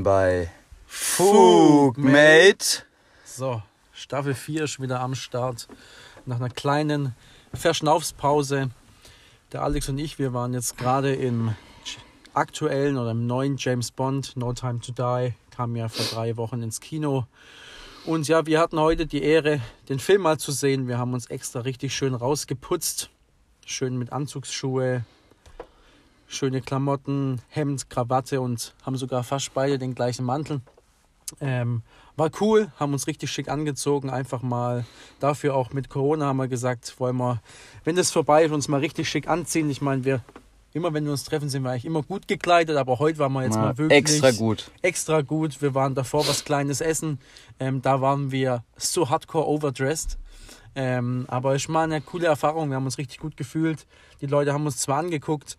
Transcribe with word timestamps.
Menschen 0.00 0.02
bei 0.02 0.50
Fugmate. 0.86 2.84
So, 3.24 3.62
Staffel 3.92 4.34
4 4.34 4.64
ist 4.64 4.80
wieder 4.80 5.00
am 5.00 5.14
Start. 5.14 5.68
Nach 6.26 6.36
einer 6.36 6.50
kleinen 6.50 7.14
Verschnaufspause. 7.54 8.70
Der 9.52 9.62
Alex 9.62 9.88
und 9.88 9.98
ich, 9.98 10.18
wir 10.18 10.32
waren 10.32 10.54
jetzt 10.54 10.76
gerade 10.78 11.14
im 11.14 11.54
aktuellen 12.34 12.96
oder 12.96 13.10
im 13.12 13.26
neuen 13.26 13.56
James 13.58 13.90
Bond, 13.90 14.36
No 14.36 14.52
Time 14.52 14.80
to 14.80 14.92
Die, 14.92 15.34
kam 15.50 15.76
ja 15.76 15.88
vor 15.88 16.06
drei 16.06 16.36
Wochen 16.36 16.62
ins 16.62 16.80
Kino. 16.80 17.26
Und 18.06 18.28
ja, 18.28 18.46
wir 18.46 18.60
hatten 18.60 18.78
heute 18.78 19.06
die 19.06 19.22
Ehre, 19.22 19.60
den 19.88 19.98
Film 19.98 20.22
mal 20.22 20.38
zu 20.38 20.52
sehen. 20.52 20.88
Wir 20.88 20.98
haben 20.98 21.14
uns 21.14 21.26
extra 21.26 21.60
richtig 21.60 21.94
schön 21.94 22.14
rausgeputzt. 22.14 23.10
Schön 23.66 23.98
mit 23.98 24.12
Anzugsschuhe, 24.12 25.04
schöne 26.30 26.60
Klamotten, 26.60 27.42
Hemd, 27.48 27.90
Krawatte 27.90 28.40
und 28.40 28.74
haben 28.84 28.96
sogar 28.96 29.24
fast 29.24 29.52
beide 29.52 29.78
den 29.78 29.94
gleichen 29.94 30.24
Mantel. 30.24 30.60
Ähm, 31.40 31.82
war 32.16 32.30
cool, 32.40 32.72
haben 32.78 32.92
uns 32.92 33.06
richtig 33.06 33.30
schick 33.30 33.48
angezogen, 33.48 34.10
einfach 34.10 34.42
mal 34.42 34.84
dafür 35.20 35.54
auch 35.54 35.72
mit 35.72 35.88
Corona 35.88 36.26
haben 36.26 36.38
wir 36.38 36.48
gesagt, 36.48 36.98
wollen 36.98 37.16
wir, 37.16 37.40
wenn 37.84 37.96
das 37.96 38.10
vorbei 38.10 38.44
ist, 38.44 38.52
uns 38.52 38.68
mal 38.68 38.80
richtig 38.80 39.08
schick 39.08 39.28
anziehen. 39.28 39.70
Ich 39.70 39.80
meine, 39.80 40.04
wir 40.04 40.22
immer 40.72 40.94
wenn 40.94 41.04
wir 41.04 41.12
uns 41.12 41.24
treffen, 41.24 41.48
sind 41.48 41.62
wir 41.64 41.70
eigentlich 41.70 41.84
immer 41.84 42.02
gut 42.02 42.28
gekleidet, 42.28 42.76
aber 42.76 42.98
heute 42.98 43.18
waren 43.18 43.32
wir 43.32 43.42
jetzt 43.44 43.56
Ja, 43.56 43.62
mal 43.62 43.78
wirklich 43.78 43.98
extra 43.98 44.30
gut. 44.30 44.70
Extra 44.82 45.22
gut. 45.22 45.60
Wir 45.60 45.74
waren 45.74 45.94
davor 45.94 46.26
was 46.28 46.44
Kleines 46.44 46.80
essen. 46.80 47.18
Ähm, 47.58 47.82
da 47.82 48.00
waren 48.00 48.30
wir 48.30 48.62
so 48.76 49.08
hardcore 49.08 49.48
overdressed. 49.48 50.18
Ähm, 50.82 51.26
aber 51.28 51.54
es 51.54 51.68
war 51.68 51.82
eine 51.82 52.00
coole 52.00 52.26
Erfahrung. 52.26 52.70
Wir 52.70 52.76
haben 52.76 52.86
uns 52.86 52.96
richtig 52.96 53.18
gut 53.18 53.36
gefühlt. 53.36 53.86
Die 54.22 54.26
Leute 54.26 54.54
haben 54.54 54.64
uns 54.64 54.78
zwar 54.78 54.96
angeguckt. 54.96 55.58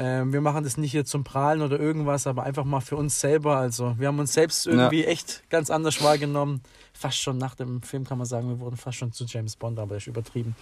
Ähm, 0.00 0.32
wir 0.32 0.40
machen 0.40 0.64
das 0.64 0.76
nicht 0.76 0.90
hier 0.90 1.04
zum 1.04 1.22
Prahlen 1.22 1.62
oder 1.62 1.78
irgendwas, 1.78 2.26
aber 2.26 2.42
einfach 2.42 2.64
mal 2.64 2.80
für 2.80 2.96
uns 2.96 3.20
selber. 3.20 3.58
Also 3.58 3.94
wir 3.96 4.08
haben 4.08 4.18
uns 4.18 4.32
selbst 4.32 4.66
irgendwie 4.66 5.04
echt 5.04 5.48
ganz 5.50 5.70
anders 5.70 6.02
wahrgenommen. 6.02 6.62
Fast 6.92 7.18
schon 7.18 7.38
nach 7.38 7.54
dem 7.54 7.80
Film 7.80 8.02
kann 8.02 8.18
man 8.18 8.26
sagen, 8.26 8.48
wir 8.48 8.58
wurden 8.58 8.76
fast 8.76 8.98
schon 8.98 9.12
zu 9.12 9.24
James 9.24 9.54
Bond, 9.54 9.78
aber 9.78 9.94
das 9.94 10.02
ist 10.02 10.08
übertrieben. 10.08 10.56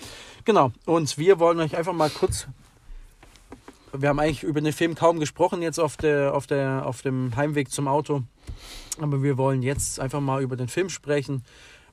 Genau. 0.45 0.71
Und 0.85 1.17
wir 1.17 1.39
wollen 1.39 1.59
euch 1.61 1.75
einfach 1.75 1.95
mal 1.95 2.11
kurz 2.11 2.47
wir 3.97 4.09
haben 4.09 4.19
eigentlich 4.19 4.43
über 4.43 4.61
den 4.61 4.73
Film 4.73 4.97
kaum 4.97 5.21
gesprochen 5.21 5.63
jetzt 5.63 5.79
auf, 5.79 5.97
der, 5.97 6.35
auf, 6.35 6.49
der, 6.49 6.85
auf 6.85 7.03
dem 7.03 7.37
Heimweg 7.37 7.71
zum 7.71 7.87
Auto. 7.87 8.25
Aber 9.01 9.23
wir 9.23 9.39
wollen 9.39 9.63
jetzt 9.63 10.01
einfach 10.01 10.21
mal 10.21 10.43
über 10.43 10.57
den 10.57 10.67
Film 10.67 10.89
sprechen, 10.89 11.45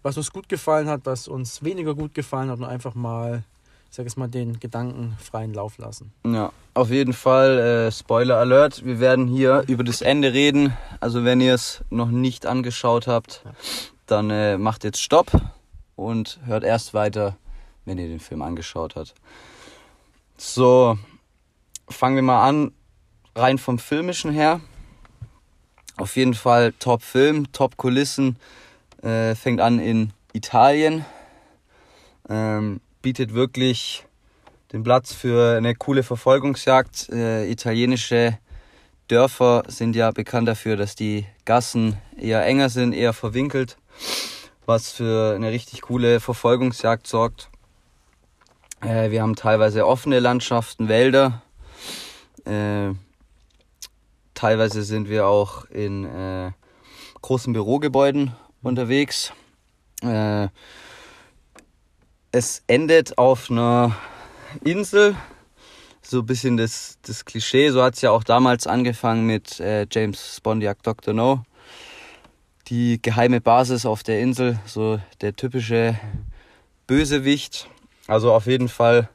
was 0.03 0.17
uns 0.17 0.31
gut 0.31 0.49
gefallen 0.49 0.87
hat, 0.87 1.01
was 1.03 1.27
uns 1.27 1.63
weniger 1.63 1.95
gut 1.95 2.13
gefallen 2.13 2.49
hat 2.49 2.59
und 2.59 2.65
einfach 2.65 2.95
mal, 2.95 3.43
ich 3.89 3.95
sag 3.95 4.05
jetzt 4.05 4.17
mal, 4.17 4.27
den 4.27 4.59
Gedanken 4.59 5.15
freien 5.19 5.53
Lauf 5.53 5.77
lassen. 5.77 6.11
Ja, 6.25 6.51
auf 6.73 6.89
jeden 6.89 7.13
Fall 7.13 7.59
äh, 7.59 7.91
Spoiler 7.91 8.37
Alert. 8.37 8.85
Wir 8.85 8.99
werden 8.99 9.27
hier 9.27 9.63
über 9.67 9.83
das 9.83 10.01
Ende 10.01 10.33
reden. 10.33 10.73
Also 10.99 11.23
wenn 11.23 11.41
ihr 11.41 11.53
es 11.53 11.83
noch 11.89 12.09
nicht 12.09 12.45
angeschaut 12.45 13.07
habt, 13.07 13.43
dann 14.07 14.29
äh, 14.29 14.57
macht 14.57 14.83
jetzt 14.83 15.01
Stopp 15.01 15.31
und 15.95 16.39
hört 16.45 16.63
erst 16.63 16.93
weiter, 16.93 17.37
wenn 17.85 17.97
ihr 17.97 18.07
den 18.07 18.19
Film 18.19 18.41
angeschaut 18.41 18.95
habt. 18.95 19.13
So, 20.37 20.97
fangen 21.87 22.15
wir 22.15 22.23
mal 22.23 22.47
an, 22.47 22.71
rein 23.35 23.57
vom 23.57 23.77
filmischen 23.77 24.31
her. 24.31 24.59
Auf 25.97 26.15
jeden 26.15 26.33
Fall 26.33 26.73
Top-Film, 26.79 27.51
Top-Kulissen. 27.51 28.37
Äh, 29.01 29.35
fängt 29.35 29.61
an 29.61 29.79
in 29.79 30.13
Italien. 30.33 31.05
Ähm, 32.29 32.81
bietet 33.01 33.33
wirklich 33.33 34.05
den 34.71 34.83
Platz 34.83 35.13
für 35.13 35.57
eine 35.57 35.75
coole 35.75 36.03
Verfolgungsjagd. 36.03 37.09
Äh, 37.09 37.49
italienische 37.49 38.37
Dörfer 39.07 39.63
sind 39.67 39.95
ja 39.95 40.11
bekannt 40.11 40.47
dafür, 40.47 40.77
dass 40.77 40.95
die 40.95 41.25
Gassen 41.45 41.97
eher 42.17 42.45
enger 42.45 42.69
sind, 42.69 42.93
eher 42.93 43.13
verwinkelt, 43.13 43.77
was 44.65 44.91
für 44.91 45.35
eine 45.35 45.51
richtig 45.51 45.81
coole 45.81 46.19
Verfolgungsjagd 46.19 47.07
sorgt. 47.07 47.49
Äh, 48.81 49.11
wir 49.11 49.21
haben 49.21 49.35
teilweise 49.35 49.85
offene 49.85 50.19
Landschaften, 50.19 50.87
Wälder. 50.87 51.41
Äh, 52.45 52.93
teilweise 54.33 54.83
sind 54.83 55.09
wir 55.09 55.27
auch 55.27 55.65
in 55.65 56.05
äh, 56.05 56.51
großen 57.21 57.51
Bürogebäuden 57.53 58.33
unterwegs. 58.61 59.33
Äh, 60.01 60.47
es 62.31 62.63
endet 62.67 63.17
auf 63.17 63.51
einer 63.51 63.95
Insel, 64.63 65.15
so 66.01 66.19
ein 66.19 66.25
bisschen 66.25 66.57
das, 66.57 66.97
das 67.03 67.25
Klischee. 67.25 67.69
So 67.69 67.83
hat 67.83 67.95
es 67.95 68.01
ja 68.01 68.11
auch 68.11 68.23
damals 68.23 68.67
angefangen 68.67 69.25
mit 69.25 69.59
äh, 69.59 69.85
James 69.91 70.41
jagt 70.59 70.87
Dr. 70.87 71.13
No. 71.13 71.43
Die 72.67 73.01
geheime 73.01 73.41
Basis 73.41 73.85
auf 73.85 74.03
der 74.03 74.21
Insel, 74.21 74.59
so 74.65 74.99
der 75.21 75.35
typische 75.35 75.99
Bösewicht. 76.87 77.67
Also 78.07 78.33
auf 78.33 78.45
jeden 78.45 78.69
Fall, 78.69 79.09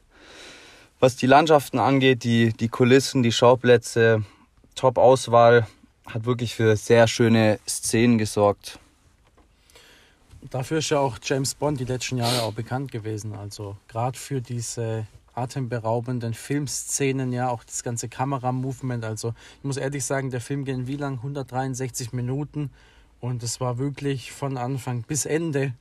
was 1.00 1.16
die 1.16 1.26
Landschaften 1.26 1.78
angeht, 1.78 2.24
die, 2.24 2.52
die 2.52 2.68
Kulissen, 2.68 3.22
die 3.22 3.32
Schauplätze, 3.32 4.24
Top-Auswahl, 4.74 5.66
hat 6.06 6.24
wirklich 6.24 6.54
für 6.54 6.76
sehr 6.76 7.08
schöne 7.08 7.58
Szenen 7.66 8.18
gesorgt. 8.18 8.78
Dafür 10.50 10.78
ist 10.78 10.90
ja 10.90 10.98
auch 11.00 11.18
James 11.22 11.54
Bond 11.54 11.80
die 11.80 11.84
letzten 11.84 12.18
Jahre 12.18 12.42
auch 12.42 12.52
bekannt 12.52 12.92
gewesen. 12.92 13.34
Also 13.34 13.76
gerade 13.88 14.18
für 14.18 14.40
diese 14.40 15.06
atemberaubenden 15.34 16.34
Filmszenen, 16.34 17.32
ja, 17.32 17.50
auch 17.50 17.64
das 17.64 17.82
ganze 17.82 18.08
Kameramovement. 18.08 19.04
Also 19.04 19.34
ich 19.58 19.64
muss 19.64 19.76
ehrlich 19.76 20.04
sagen, 20.04 20.30
der 20.30 20.40
Film 20.40 20.64
ging 20.64 20.86
wie 20.86 20.96
lang? 20.96 21.14
163 21.14 22.12
Minuten. 22.12 22.70
Und 23.20 23.42
es 23.42 23.60
war 23.60 23.78
wirklich 23.78 24.32
von 24.32 24.56
Anfang 24.56 25.02
bis 25.02 25.26
Ende, 25.26 25.74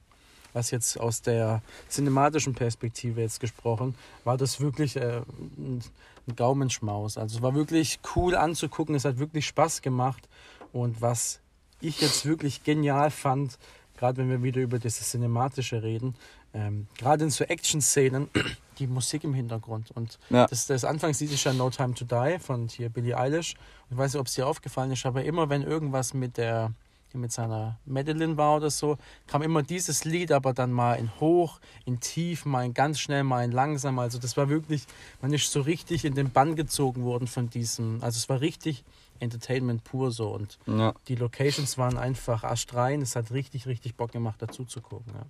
was 0.53 0.71
jetzt 0.71 0.99
aus 0.99 1.21
der 1.21 1.61
cinematischen 1.89 2.53
Perspektive 2.53 3.21
jetzt 3.21 3.39
gesprochen, 3.39 3.95
war 4.23 4.37
das 4.37 4.59
wirklich 4.59 4.95
äh, 4.95 5.21
ein 5.57 5.83
ein 6.27 6.35
Gaumenschmaus. 6.35 7.17
Also 7.17 7.37
es 7.37 7.41
war 7.41 7.55
wirklich 7.55 7.99
cool 8.15 8.35
anzugucken, 8.35 8.95
es 8.95 9.05
hat 9.05 9.19
wirklich 9.19 9.45
Spaß 9.47 9.81
gemacht. 9.81 10.27
Und 10.73 11.01
was 11.01 11.39
ich 11.81 12.01
jetzt 12.01 12.25
wirklich 12.25 12.63
genial 12.63 13.11
fand, 13.11 13.57
gerade 13.97 14.17
wenn 14.17 14.29
wir 14.29 14.43
wieder 14.43 14.61
über 14.61 14.79
das 14.79 14.95
Cinematische 14.99 15.83
reden, 15.83 16.15
ähm, 16.53 16.87
gerade 16.97 17.23
in 17.25 17.29
so 17.29 17.43
Action-Szenen, 17.43 18.29
die 18.79 18.87
Musik 18.87 19.23
im 19.23 19.33
Hintergrund. 19.33 19.91
Und 19.91 20.19
Ja. 20.29 20.45
das, 20.47 20.67
das 20.67 20.83
Anfangslied 20.85 21.31
ist 21.31 21.43
ja 21.43 21.53
No 21.53 21.69
Time 21.69 21.93
to 21.93 22.05
Die 22.05 22.37
von 22.39 22.67
hier 22.67 22.89
Billie 22.89 23.17
Eilish. 23.17 23.55
Ich 23.89 23.97
weiß 23.97 24.13
nicht, 24.13 24.19
ob 24.19 24.27
es 24.27 24.33
dir 24.35 24.47
aufgefallen 24.47 24.91
ist, 24.91 25.05
aber 25.05 25.23
immer 25.23 25.49
wenn 25.49 25.63
irgendwas 25.63 26.13
mit 26.13 26.37
der 26.37 26.71
mit 27.13 27.31
seiner 27.31 27.77
Madeline 27.85 28.35
war 28.35 28.57
oder 28.57 28.69
so, 28.69 28.97
kam 29.27 29.41
immer 29.41 29.63
dieses 29.63 30.03
Lied, 30.03 30.33
aber 30.33 30.53
dann 30.53 30.73
mal 30.73 30.95
in 30.95 31.09
hoch, 31.21 31.61
in 31.85 32.01
tief, 32.01 32.43
mal 32.45 32.65
in 32.65 32.73
ganz 32.73 32.99
schnell, 32.99 33.23
mal 33.23 33.43
in 33.45 33.53
langsam. 33.53 33.99
Also 33.99 34.19
das 34.19 34.35
war 34.35 34.49
wirklich, 34.49 34.83
man 35.21 35.31
ist 35.31 35.49
so 35.49 35.61
richtig 35.61 36.03
in 36.03 36.13
den 36.13 36.29
Bann 36.31 36.57
gezogen 36.57 37.03
worden 37.05 37.27
von 37.27 37.49
diesem, 37.49 38.03
also 38.03 38.17
es 38.17 38.27
war 38.27 38.41
richtig 38.41 38.83
Entertainment 39.19 39.83
pur 39.83 40.11
so 40.11 40.29
und 40.29 40.57
Ja. 40.65 40.93
die 41.07 41.15
Locations 41.15 41.77
waren 41.77 41.97
einfach 41.97 42.43
astrein. 42.43 43.01
Es 43.01 43.15
hat 43.15 43.31
richtig, 43.31 43.65
richtig 43.67 43.95
Bock 43.95 44.11
gemacht, 44.11 44.41
dazu 44.41 44.65
zu 44.65 44.81
gucken. 44.81 45.13
Ja. 45.15 45.25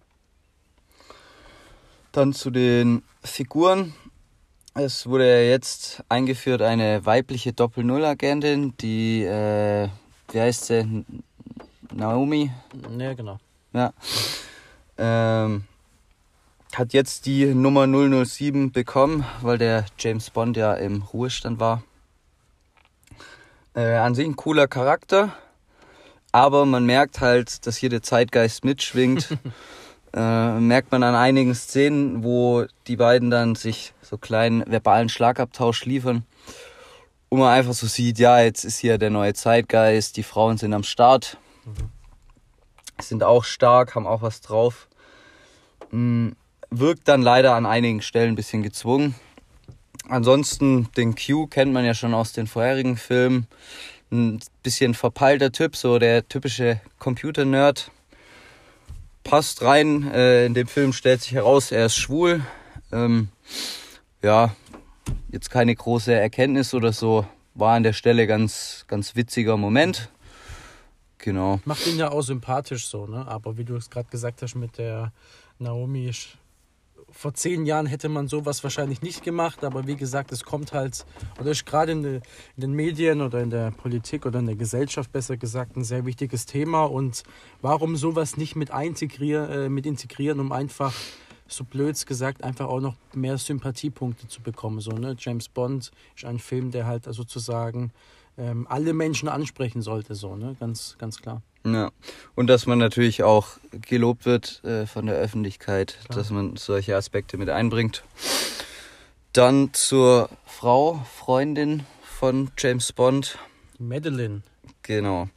Dann 2.11 2.33
zu 2.33 2.49
den 2.49 3.03
Figuren. 3.23 3.93
Es 4.73 5.05
wurde 5.07 5.27
ja 5.29 5.49
jetzt 5.49 6.03
eingeführt 6.09 6.61
eine 6.61 7.05
weibliche 7.05 7.53
Doppel-Null-Agentin, 7.53 8.75
die, 8.77 9.23
äh, 9.23 9.87
wie 10.31 10.39
heißt 10.39 10.65
sie? 10.65 11.05
Naomi. 11.93 12.51
Ja, 12.97 13.13
genau. 13.13 13.39
Ja. 13.73 13.93
Ähm, 14.97 15.63
hat 16.73 16.93
jetzt 16.93 17.25
die 17.25 17.45
Nummer 17.53 17.87
007 17.87 18.71
bekommen, 18.71 19.25
weil 19.41 19.57
der 19.57 19.85
James 19.97 20.29
Bond 20.29 20.57
ja 20.57 20.73
im 20.73 21.03
Ruhestand 21.03 21.59
war. 21.59 21.83
Äh, 23.75 23.95
an 23.95 24.15
sich 24.15 24.25
ein 24.25 24.37
cooler 24.37 24.69
Charakter, 24.69 25.35
aber 26.31 26.65
man 26.65 26.85
merkt 26.85 27.19
halt, 27.19 27.67
dass 27.67 27.75
hier 27.75 27.89
der 27.89 28.01
Zeitgeist 28.01 28.63
mitschwingt. 28.63 29.37
äh, 30.13 30.59
merkt 30.59 30.93
man 30.93 31.03
an 31.03 31.13
einigen 31.13 31.53
Szenen, 31.53 32.23
wo 32.23 32.65
die 32.87 32.95
beiden 32.95 33.29
dann 33.29 33.55
sich 33.55 33.93
so 34.01 34.17
kleinen 34.17 34.63
verbalen 34.65 35.09
Schlagabtausch 35.09 35.83
liefern. 35.83 36.25
Und 37.27 37.39
man 37.39 37.53
einfach 37.53 37.73
so 37.73 37.85
sieht, 37.85 38.17
ja, 38.17 38.39
jetzt 38.39 38.63
ist 38.63 38.79
hier 38.79 38.97
der 38.97 39.09
neue 39.09 39.33
Zeitgeist, 39.33 40.15
die 40.15 40.23
Frauen 40.23 40.57
sind 40.57 40.73
am 40.73 40.83
Start, 40.83 41.37
sind 43.01 43.23
auch 43.23 43.43
stark, 43.43 43.95
haben 43.95 44.07
auch 44.07 44.21
was 44.21 44.39
drauf. 44.39 44.87
Mm, 45.91 46.29
Wirkt 46.69 47.07
dann 47.09 47.21
leider 47.21 47.55
an 47.55 47.65
einigen 47.65 48.01
Stellen 48.01 48.33
ein 48.33 48.35
bisschen 48.35 48.63
gezwungen. 48.63 49.15
Ansonsten, 50.07 50.89
den 50.97 51.15
Q 51.15 51.47
kennt 51.47 51.73
man 51.73 51.85
ja 51.85 51.93
schon 51.93 52.13
aus 52.13 52.33
den 52.33 52.47
vorherigen 52.47 52.97
Filmen. 52.97 53.47
Ein 54.11 54.39
bisschen 54.63 54.93
verpeilter 54.93 55.51
Typ, 55.51 55.75
so 55.75 55.99
der 55.99 56.27
typische 56.27 56.79
Computer-Nerd. 56.99 57.91
Passt 59.23 59.63
rein. 59.63 60.11
Äh, 60.11 60.45
in 60.45 60.53
dem 60.53 60.67
Film 60.67 60.93
stellt 60.93 61.21
sich 61.21 61.33
heraus, 61.33 61.71
er 61.71 61.87
ist 61.87 61.95
schwul. 61.95 62.45
Ähm, 62.91 63.29
ja, 64.21 64.55
jetzt 65.29 65.49
keine 65.49 65.75
große 65.75 66.13
Erkenntnis 66.13 66.73
oder 66.73 66.93
so. 66.93 67.25
War 67.55 67.75
an 67.75 67.83
der 67.83 67.93
Stelle 67.93 68.27
ganz, 68.27 68.85
ganz 68.87 69.15
witziger 69.15 69.57
Moment. 69.57 70.09
Genau. 71.17 71.59
Macht 71.65 71.87
ihn 71.87 71.97
ja 71.97 72.11
auch 72.11 72.21
sympathisch 72.21 72.87
so, 72.87 73.07
ne? 73.07 73.27
Aber 73.27 73.57
wie 73.57 73.63
du 73.63 73.75
es 73.75 73.89
gerade 73.89 74.09
gesagt 74.09 74.41
hast 74.43 74.55
mit 74.55 74.77
der 74.77 75.11
Naomi, 75.57 76.11
vor 77.17 77.33
zehn 77.33 77.65
Jahren 77.65 77.85
hätte 77.85 78.09
man 78.09 78.27
sowas 78.27 78.61
wahrscheinlich 78.63 79.01
nicht 79.01 79.23
gemacht, 79.23 79.63
aber 79.63 79.87
wie 79.87 79.95
gesagt, 79.95 80.33
es 80.33 80.43
kommt 80.43 80.73
halt, 80.73 81.05
oder 81.39 81.51
ist 81.51 81.65
gerade 81.65 81.93
in, 81.93 82.03
in, 82.03 82.21
den 82.57 82.73
Medien 82.73 83.21
oder 83.21 83.39
in 83.39 83.49
der 83.49 83.71
Politik 83.71 84.25
oder 84.25 84.39
in 84.39 84.47
der 84.47 84.57
Gesellschaft 84.57 85.11
besser 85.13 85.37
gesagt 85.37 85.77
ein 85.77 85.85
sehr 85.85 86.05
wichtiges 86.05 86.45
Thema. 86.45 86.83
Und 86.83 87.23
warum 87.61 87.95
sowas 87.95 88.35
nicht 88.35 88.57
mit, 88.57 88.69
integrier, 88.69 89.49
äh, 89.49 89.69
mit 89.69 89.85
integrieren, 89.85 90.41
um 90.41 90.51
einfach, 90.51 90.93
so 91.47 91.63
blöds 91.63 92.05
gesagt, 92.05 92.43
einfach 92.43 92.67
auch 92.67 92.81
noch 92.81 92.95
mehr 93.13 93.37
Sympathiepunkte 93.37 94.27
zu 94.27 94.41
bekommen. 94.41 94.81
So, 94.81 94.91
ne? 94.91 95.15
James 95.17 95.47
Bond 95.47 95.91
ist 96.15 96.25
ein 96.25 96.39
Film, 96.39 96.71
der 96.71 96.85
halt 96.85 97.05
sozusagen 97.05 97.91
ähm, 98.37 98.67
alle 98.69 98.93
Menschen 98.93 99.29
ansprechen 99.29 99.81
sollte, 99.81 100.15
so, 100.15 100.35
ne? 100.35 100.55
Ganz, 100.59 100.95
ganz 100.97 101.21
klar. 101.21 101.41
Ja, 101.65 101.91
und 102.35 102.47
dass 102.47 102.67
man 102.67 102.77
natürlich 102.77 103.23
auch 103.23 103.57
gelobt 103.71 104.25
wird 104.25 104.63
äh, 104.63 104.85
von 104.85 105.07
der 105.07 105.15
Öffentlichkeit, 105.15 105.97
Klar. 106.05 106.19
dass 106.19 106.29
man 106.29 106.57
solche 106.57 106.95
Aspekte 106.95 107.37
mit 107.37 107.49
einbringt. 107.49 108.03
Dann 109.33 109.73
zur 109.73 110.29
Frau, 110.45 111.03
Freundin 111.15 111.83
von 112.03 112.51
James 112.57 112.93
Bond. 112.93 113.39
Madeline. 113.79 114.43
Genau. 114.83 115.27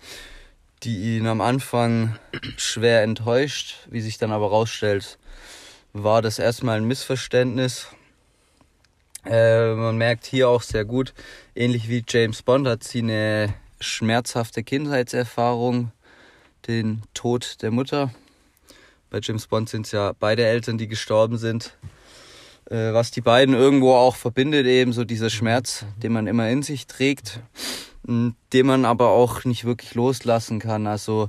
Die 0.82 1.16
ihn 1.16 1.26
am 1.26 1.40
Anfang 1.40 2.18
schwer 2.56 3.02
enttäuscht, 3.02 3.86
wie 3.90 4.02
sich 4.02 4.18
dann 4.18 4.30
aber 4.30 4.48
rausstellt, 4.48 5.18
war 5.94 6.20
das 6.20 6.38
erstmal 6.38 6.76
ein 6.76 6.84
Missverständnis. 6.84 7.88
Äh, 9.24 9.74
man 9.74 9.96
merkt 9.96 10.26
hier 10.26 10.48
auch 10.48 10.62
sehr 10.62 10.84
gut, 10.84 11.14
ähnlich 11.58 11.88
wie 11.88 12.05
James 12.08 12.43
Bond 12.43 12.69
hat 12.69 12.84
sie 12.84 13.00
eine 13.00 13.52
schmerzhafte 13.81 14.62
Kindheitserfahrung 14.62 15.90
den 16.69 17.02
Tod 17.14 17.56
der 17.62 17.72
Mutter. 17.72 18.12
Bei 19.10 19.19
James 19.20 19.49
Bond 19.49 19.69
sind 19.69 19.87
es 19.87 19.93
ja 19.93 20.12
beide 20.19 20.46
Eltern, 20.46 20.78
die 20.78 20.87
gestorben 20.87 21.37
sind. 21.37 21.76
Äh, 22.70 22.93
was 22.93 23.10
die 23.10 23.22
beiden 23.22 23.55
irgendwo 23.55 23.94
auch 23.94 24.14
verbindet, 24.14 24.66
eben 24.66 24.93
so 24.93 25.05
dieser 25.05 25.31
Schmerz, 25.31 25.84
den 25.96 26.12
man 26.12 26.28
immer 26.28 26.49
in 26.49 26.62
sich 26.62 26.87
trägt, 26.87 27.40
den 28.05 28.66
man 28.66 28.84
aber 28.84 29.08
auch 29.08 29.44
nicht 29.44 29.64
wirklich 29.64 29.94
loslassen 29.94 30.60
kann. 30.60 30.87
Also 30.87 31.28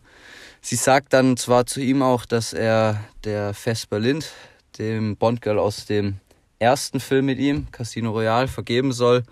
sie 0.62 0.76
sagt 0.76 1.14
dann 1.14 1.38
zwar 1.38 1.66
zu 1.66 1.82
ihm 1.82 2.04
auch, 2.04 2.26
dass 2.26 2.54
er 2.54 3.04
der 3.24 3.56
Vesper 3.56 4.00
Lind, 4.00 4.32
dem 4.78 5.18
Bond-Girl 5.18 5.58
aus 5.58 5.86
dem 5.86 6.18
ersten 6.60 7.00
Film 7.00 7.26
mit 7.26 7.40
ihm, 7.40 7.68
Casino 7.72 8.12
Royale, 8.12 8.48
vergeben 8.48 8.92
soll. 8.92 9.24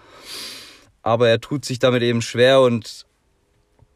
Aber 1.07 1.29
er 1.29 1.39
tut 1.39 1.63
sich 1.63 1.79
damit 1.79 2.03
eben 2.03 2.21
schwer 2.21 2.59
und 2.59 3.05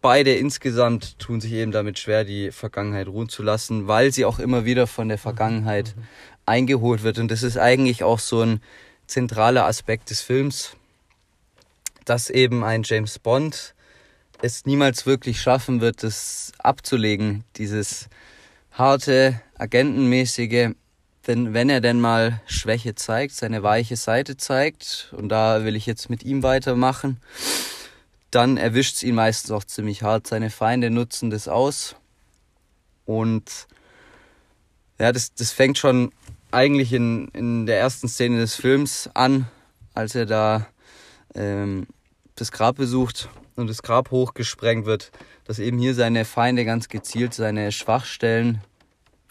beide 0.02 0.34
insgesamt 0.34 1.20
tun 1.20 1.42
sich 1.42 1.52
eben 1.52 1.74
damit 1.74 2.00
schwer, 2.00 2.24
die 2.24 2.52
Vergangenheit 2.52 3.10
ruhen 3.10 3.28
zu 3.28 3.44
lassen, 3.44 3.90
weil 3.90 4.14
sie 4.14 4.24
auch 4.24 4.40
immer 4.40 4.64
wieder 4.64 4.88
von 4.88 5.10
der 5.10 5.18
Vergangenheit 5.18 5.94
mhm. 5.98 6.04
eingeholt 6.46 7.04
wird. 7.04 7.20
Und 7.20 7.30
das 7.30 7.44
ist 7.44 7.58
eigentlich 7.58 8.06
auch 8.06 8.20
so 8.20 8.40
ein 8.40 8.62
zentraler 9.08 9.66
Aspekt 9.66 10.10
des 10.10 10.22
Films, 10.22 10.78
dass 12.06 12.30
eben 12.30 12.64
ein 12.64 12.84
James 12.86 13.20
Bond 13.20 13.76
es 14.42 14.66
niemals 14.66 15.06
wirklich 15.06 15.42
schaffen 15.42 15.82
wird, 15.82 16.04
das 16.04 16.54
abzulegen, 16.60 17.44
dieses 17.58 18.08
harte, 18.72 19.42
agentenmäßige, 19.58 20.70
denn 21.28 21.54
wenn 21.54 21.70
er 21.70 21.82
denn 21.82 22.00
mal 22.00 22.42
Schwäche 22.48 22.96
zeigt, 22.96 23.36
seine 23.36 23.62
weiche 23.64 23.96
Seite 23.96 24.38
zeigt, 24.38 25.14
und 25.16 25.30
da 25.30 25.64
will 25.64 25.76
ich 25.76 25.86
jetzt 25.86 26.10
mit 26.10 26.24
ihm 26.24 26.42
weitermachen, 26.44 27.20
dann 28.32 28.58
erwischt 28.58 28.96
es 28.96 29.04
ihn 29.04 29.16
meistens 29.16 29.52
auch 29.52 29.64
ziemlich 29.64 30.04
hart. 30.04 30.26
Seine 30.26 30.50
Feinde 30.50 30.90
nutzen 30.90 31.30
das 31.30 31.48
aus. 31.48 31.96
Und 33.06 33.68
ja, 35.00 35.12
das, 35.12 35.34
das 35.34 35.52
fängt 35.52 35.78
schon 35.78 36.12
eigentlich 36.50 36.94
in, 36.94 37.28
in 37.30 37.66
der 37.66 37.80
ersten 37.80 38.08
Szene 38.08 38.40
des 38.40 38.56
Films 38.56 39.10
an, 39.14 39.48
als 39.94 40.16
er 40.16 40.26
da 40.26 40.68
ähm, 41.36 41.88
das 42.36 42.52
Grab 42.52 42.78
besucht 42.78 43.30
und 43.56 43.68
das 43.68 43.84
Grab 43.84 44.12
hochgesprengt 44.12 44.86
wird, 44.86 45.12
dass 45.46 45.60
eben 45.60 45.78
hier 45.78 45.94
seine 45.94 46.26
Feinde 46.26 46.66
ganz 46.66 46.88
gezielt 46.88 47.34
seine 47.34 47.72
Schwachstellen 47.72 48.62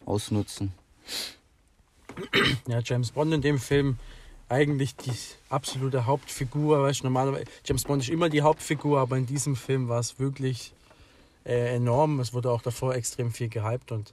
ausnutzen. 0.05 0.73
Ja, 2.67 2.81
James 2.85 3.13
Bond 3.13 3.33
in 3.33 3.43
dem 3.43 3.59
Film 3.59 3.99
eigentlich 4.49 4.97
die 4.97 5.13
absolute 5.49 6.07
Hauptfigur. 6.07 6.83
Weißt, 6.83 7.05
normalerweise, 7.05 7.45
James 7.65 7.85
Bond 7.85 8.03
ist 8.03 8.11
immer 8.11 8.29
die 8.29 8.43
Hauptfigur, 8.43 8.99
aber 8.99 9.17
in 9.17 9.27
diesem 9.27 9.57
Film 9.57 9.89
war 9.89 10.01
es 10.01 10.19
wirklich 10.19 10.73
äh, 11.45 11.75
enorm. 11.77 12.21
Es 12.21 12.35
wurde 12.35 12.51
auch 12.51 12.63
davor 12.63 12.95
extrem 12.95 13.33
viel 13.33 13.49
gehypt 13.49 13.93
und 13.93 14.13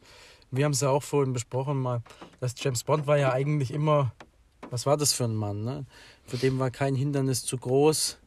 wir 0.51 0.63
haben 0.63 0.71
es 0.71 0.81
ja 0.81 0.89
auch 0.89 1.03
vorhin 1.03 1.33
besprochen 1.33 1.77
mal, 1.77 2.01
dass 2.39 2.53
James 2.57 2.83
Bond 2.83 3.05
war 3.05 3.17
ja 3.17 3.33
eigentlich 3.33 3.73
immer, 3.73 4.13
was 4.69 4.85
war 4.85 4.95
das 4.95 5.11
für 5.11 5.25
ein 5.25 5.35
Mann, 5.35 5.63
ne? 5.63 5.85
Für 6.25 6.37
den 6.37 6.59
war 6.59 6.71
kein 6.71 6.95
Hindernis 6.95 7.43
zu 7.43 7.57
groß. 7.57 8.17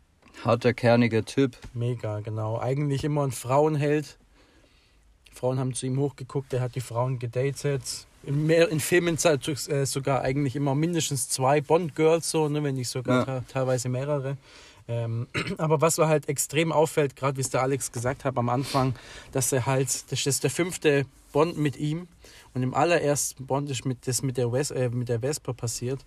Harter, 0.45 0.73
kerniger 0.73 1.25
Typ. 1.25 1.57
Mega, 1.75 2.21
genau. 2.21 2.59
Eigentlich 2.59 3.05
immer 3.05 3.25
ein 3.25 3.33
Frauenheld. 3.33 4.19
Frauen 5.33 5.59
haben 5.59 5.75
zu 5.75 5.87
ihm 5.87 5.99
hochgeguckt, 5.99 6.53
er 6.53 6.61
hat 6.61 6.75
die 6.75 6.81
Frauen 6.81 7.19
gedatet 7.19 8.07
in, 8.23 8.47
mehr, 8.47 8.69
in 8.69 8.81
Filmen 8.81 9.17
äh, 9.17 9.87
sogar 9.87 10.23
eigentlich 10.23 10.57
immer 10.57 10.75
mindestens 10.75 11.29
zwei 11.29 11.61
Bond-Girls, 11.61 12.31
so, 12.31 12.49
ne, 12.49 12.63
wenn 12.63 12.75
nicht 12.75 12.89
sogar 12.89 13.27
ja. 13.27 13.45
teilweise 13.49 13.89
mehrere. 13.89 14.37
Ähm, 14.89 15.27
aber 15.59 15.81
was 15.81 15.99
halt 15.99 16.29
extrem 16.29 16.73
auffällt, 16.73 17.17
gerade 17.17 17.37
wie 17.37 17.43
es 17.43 17.51
der 17.51 17.63
Alex 17.63 17.93
gesagt 17.93 18.25
hat 18.25 18.37
am 18.37 18.49
Anfang, 18.49 18.95
dass 19.33 19.53
er 19.53 19.67
halt, 19.67 20.11
das 20.11 20.27
ist 20.27 20.43
der 20.43 20.51
fünfte 20.51 21.07
Bond 21.33 21.57
mit 21.57 21.77
ihm 21.77 22.09
und 22.55 22.63
im 22.63 22.75
allerersten 22.75 23.47
Bond 23.47 23.71
ist 23.71 23.85
mit, 23.85 24.07
das 24.07 24.23
mit 24.23 24.37
der, 24.37 24.53
Wes, 24.53 24.71
äh, 24.71 24.91
mit 24.91 25.09
der 25.09 25.21
Vespa 25.21 25.53
passiert, 25.53 26.05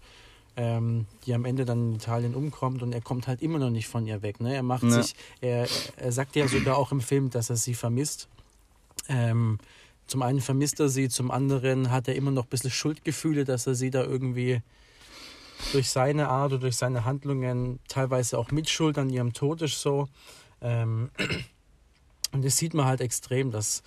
ähm, 0.55 1.07
die 1.25 1.33
am 1.33 1.45
Ende 1.45 1.65
dann 1.65 1.89
in 1.89 1.95
Italien 1.95 2.35
umkommt 2.35 2.83
und 2.83 2.93
er 2.93 3.01
kommt 3.01 3.27
halt 3.27 3.41
immer 3.41 3.57
noch 3.57 3.69
nicht 3.69 3.87
von 3.87 4.05
ihr 4.05 4.21
weg. 4.21 4.39
Ne? 4.39 4.53
Er 4.53 4.63
macht 4.63 4.83
ja. 4.83 5.01
sich, 5.01 5.15
er, 5.41 5.67
er 5.95 6.11
sagt 6.11 6.35
ja 6.35 6.47
sogar 6.47 6.77
auch 6.77 6.91
im 6.91 7.01
Film, 7.01 7.29
dass 7.29 7.49
er 7.49 7.55
sie 7.55 7.73
vermisst. 7.73 8.27
Ähm, 9.09 9.57
zum 10.07 10.21
einen 10.21 10.41
vermisst 10.41 10.79
er 10.79 10.89
sie, 10.89 11.09
zum 11.09 11.31
anderen 11.31 11.91
hat 11.91 12.07
er 12.07 12.15
immer 12.15 12.31
noch 12.31 12.43
ein 12.43 12.49
bisschen 12.49 12.71
Schuldgefühle, 12.71 13.45
dass 13.45 13.67
er 13.67 13.75
sie 13.75 13.89
da 13.89 14.03
irgendwie 14.03 14.61
durch 15.71 15.89
seine 15.89 16.27
Art 16.29 16.51
oder 16.51 16.61
durch 16.61 16.75
seine 16.75 17.05
Handlungen 17.05 17.79
teilweise 17.87 18.37
auch 18.37 18.51
mitschuld 18.51 18.97
an 18.97 19.09
ihrem 19.09 19.33
Tod 19.33 19.61
ist 19.61 19.79
so. 19.81 20.07
Ähm, 20.61 21.09
und 22.31 22.43
das 22.43 22.57
sieht 22.57 22.73
man 22.73 22.85
halt 22.85 23.01
extrem, 23.01 23.51
dass 23.51 23.83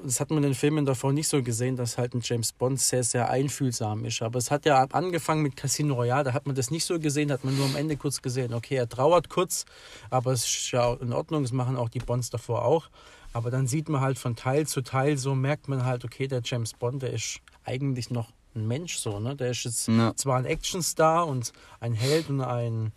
das 0.00 0.20
hat 0.20 0.30
man 0.30 0.38
in 0.38 0.50
den 0.50 0.54
Filmen 0.54 0.86
davor 0.86 1.12
nicht 1.12 1.26
so 1.26 1.42
gesehen, 1.42 1.74
dass 1.74 1.98
halt 1.98 2.14
ein 2.14 2.20
James 2.22 2.52
Bond 2.52 2.78
sehr, 2.80 3.02
sehr 3.02 3.30
einfühlsam 3.30 4.04
ist. 4.04 4.22
Aber 4.22 4.38
es 4.38 4.50
hat 4.50 4.64
ja 4.64 4.84
angefangen 4.92 5.42
mit 5.42 5.56
Casino 5.56 5.94
Royale, 5.94 6.24
da 6.24 6.32
hat 6.34 6.46
man 6.46 6.54
das 6.54 6.70
nicht 6.70 6.84
so 6.84 7.00
gesehen, 7.00 7.28
da 7.28 7.34
hat 7.34 7.44
man 7.44 7.56
nur 7.56 7.66
am 7.66 7.74
Ende 7.74 7.96
kurz 7.96 8.22
gesehen, 8.22 8.54
okay, 8.54 8.76
er 8.76 8.88
trauert 8.88 9.28
kurz, 9.28 9.64
aber 10.08 10.32
es 10.32 10.44
ist 10.44 10.70
ja 10.70 10.94
in 10.94 11.12
Ordnung, 11.12 11.42
das 11.42 11.50
machen 11.50 11.76
auch 11.76 11.88
die 11.88 11.98
Bonds 11.98 12.30
davor 12.30 12.64
auch. 12.64 12.90
Aber 13.32 13.50
dann 13.50 13.66
sieht 13.66 13.88
man 13.88 14.00
halt 14.00 14.18
von 14.18 14.36
Teil 14.36 14.66
zu 14.66 14.82
Teil, 14.82 15.16
so 15.16 15.34
merkt 15.34 15.68
man 15.68 15.84
halt, 15.84 16.04
okay, 16.04 16.26
der 16.26 16.40
James 16.44 16.72
Bond, 16.72 17.02
der 17.02 17.12
ist 17.12 17.40
eigentlich 17.64 18.10
noch 18.10 18.32
ein 18.54 18.66
Mensch 18.66 18.96
so, 18.96 19.20
ne? 19.20 19.36
Der 19.36 19.50
ist 19.50 19.64
jetzt 19.64 19.88
ja. 19.88 20.14
zwar 20.16 20.38
ein 20.38 20.46
Actionstar 20.46 21.26
und 21.26 21.52
ein 21.80 21.92
Held 21.92 22.30
und 22.30 22.40
ein 22.40 22.92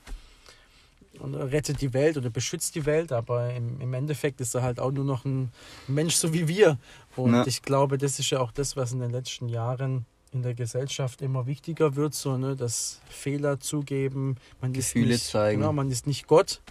und 1.19 1.35
rettet 1.35 1.81
die 1.81 1.93
Welt 1.93 2.17
oder 2.17 2.29
beschützt 2.29 2.73
die 2.75 2.85
Welt, 2.85 3.11
aber 3.11 3.53
im, 3.53 3.79
im 3.79 3.93
Endeffekt 3.93 4.41
ist 4.41 4.55
er 4.55 4.63
halt 4.63 4.79
auch 4.79 4.91
nur 4.91 5.05
noch 5.05 5.25
ein 5.25 5.51
Mensch, 5.87 6.15
so 6.15 6.33
wie 6.33 6.47
wir. 6.47 6.79
Und 7.15 7.33
ja. 7.33 7.45
ich 7.45 7.61
glaube, 7.61 7.97
das 7.97 8.17
ist 8.17 8.29
ja 8.31 8.39
auch 8.39 8.51
das, 8.51 8.75
was 8.75 8.91
in 8.91 8.99
den 8.99 9.11
letzten 9.11 9.47
Jahren 9.47 10.05
in 10.31 10.41
der 10.41 10.53
Gesellschaft 10.53 11.21
immer 11.21 11.45
wichtiger 11.45 11.95
wird, 11.95 12.13
so, 12.13 12.37
ne, 12.37 12.55
das 12.55 13.01
Fehler 13.09 13.59
zugeben, 13.59 14.37
man 14.61 14.71
Gefühle 14.71 15.13
ist 15.13 15.23
nicht, 15.23 15.31
zeigen. 15.31 15.59
Genau, 15.59 15.73
man 15.73 15.91
ist 15.91 16.07
nicht 16.07 16.25
Gott, 16.27 16.61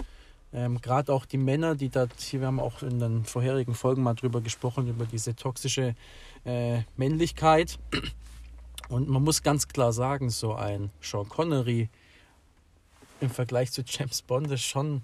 ähm, 0.53 0.81
Gerade 0.81 1.13
auch 1.13 1.27
die 1.27 1.39
Männer, 1.39 1.77
die 1.77 1.91
da, 1.91 2.09
wir 2.33 2.47
haben 2.47 2.59
auch 2.59 2.83
in 2.83 2.99
den 2.99 3.25
vorherigen 3.25 3.75
Folgen 3.75 4.03
mal 4.03 4.15
drüber 4.15 4.41
gesprochen, 4.41 4.89
über 4.89 5.07
diese 5.07 5.37
toxische 5.37 5.95
äh, 6.45 6.81
Männlichkeit. 6.97 7.79
Und 8.89 9.09
man 9.09 9.23
muss 9.23 9.43
ganz 9.43 9.69
klar 9.69 9.93
sagen, 9.93 10.31
so 10.31 10.55
ein 10.55 10.91
Sean 11.01 11.29
Connery 11.29 11.89
im 13.21 13.31
Vergleich 13.31 13.71
zu 13.71 13.83
James 13.87 14.23
Bond 14.23 14.51
ist 14.51 14.65
schon 14.65 15.03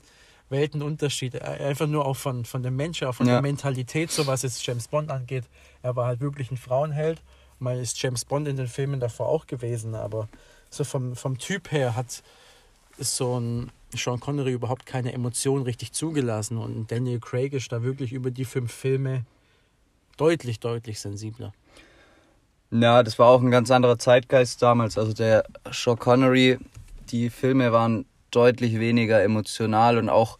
Weltenunterschied. 0.49 1.41
Einfach 1.41 1.87
nur 1.87 2.05
auch 2.05 2.17
von, 2.17 2.45
von 2.45 2.65
dem 2.65 2.75
Menschen, 2.75 3.07
auch 3.07 3.15
von 3.15 3.26
ja. 3.26 3.35
der 3.35 3.43
Mentalität, 3.43 4.11
so 4.11 4.26
was 4.26 4.43
jetzt 4.43 4.67
James 4.67 4.88
Bond 4.88 5.11
angeht. 5.11 5.45
Er 5.83 5.95
war 5.95 6.07
halt 6.07 6.21
wirklich 6.21 6.50
ein 6.50 6.57
Frauenheld. 6.57 7.23
Mal 7.61 7.79
ist 7.79 8.00
James 8.03 8.25
Bond 8.25 8.49
in 8.49 8.57
den 8.57 8.67
Filmen 8.67 8.99
davor 8.99 9.29
auch 9.29 9.47
gewesen, 9.47 9.95
aber 9.95 10.29
so 10.71 10.83
vom, 10.83 11.15
vom 11.15 11.38
Typ 11.38 11.71
her 11.71 11.95
hat 11.95 12.23
ist 12.99 13.17
so 13.17 13.38
ein 13.38 13.71
Sean 13.95 14.21
Connery 14.21 14.52
überhaupt 14.52 14.87
keine 14.87 15.12
Emotionen 15.12 15.64
richtig 15.64 15.93
zugelassen 15.93 16.59
und 16.59 16.90
Daniel 16.90 17.21
Craig 17.21 17.52
ist 17.52 17.73
da 17.73 17.83
wirklich 17.83 18.12
über 18.12 18.31
die 18.31 18.45
fünf 18.45 18.73
Filme 18.73 19.25
deutlich, 20.16 20.61
deutlich 20.61 21.00
sensibler. 21.00 21.52
Ja, 22.71 23.02
das 23.02 23.19
war 23.19 23.28
auch 23.28 23.40
ein 23.40 23.50
ganz 23.50 23.71
anderer 23.71 23.99
Zeitgeist 23.99 24.61
damals. 24.61 24.99
Also 24.99 25.12
der 25.12 25.45
Sean 25.71 25.99
Connery, 25.99 26.59
die 27.11 27.31
Filme 27.31 27.73
waren 27.73 28.07
deutlich 28.31 28.78
weniger 28.78 29.23
emotional 29.23 29.99
und 29.99 30.09
auch 30.09 30.38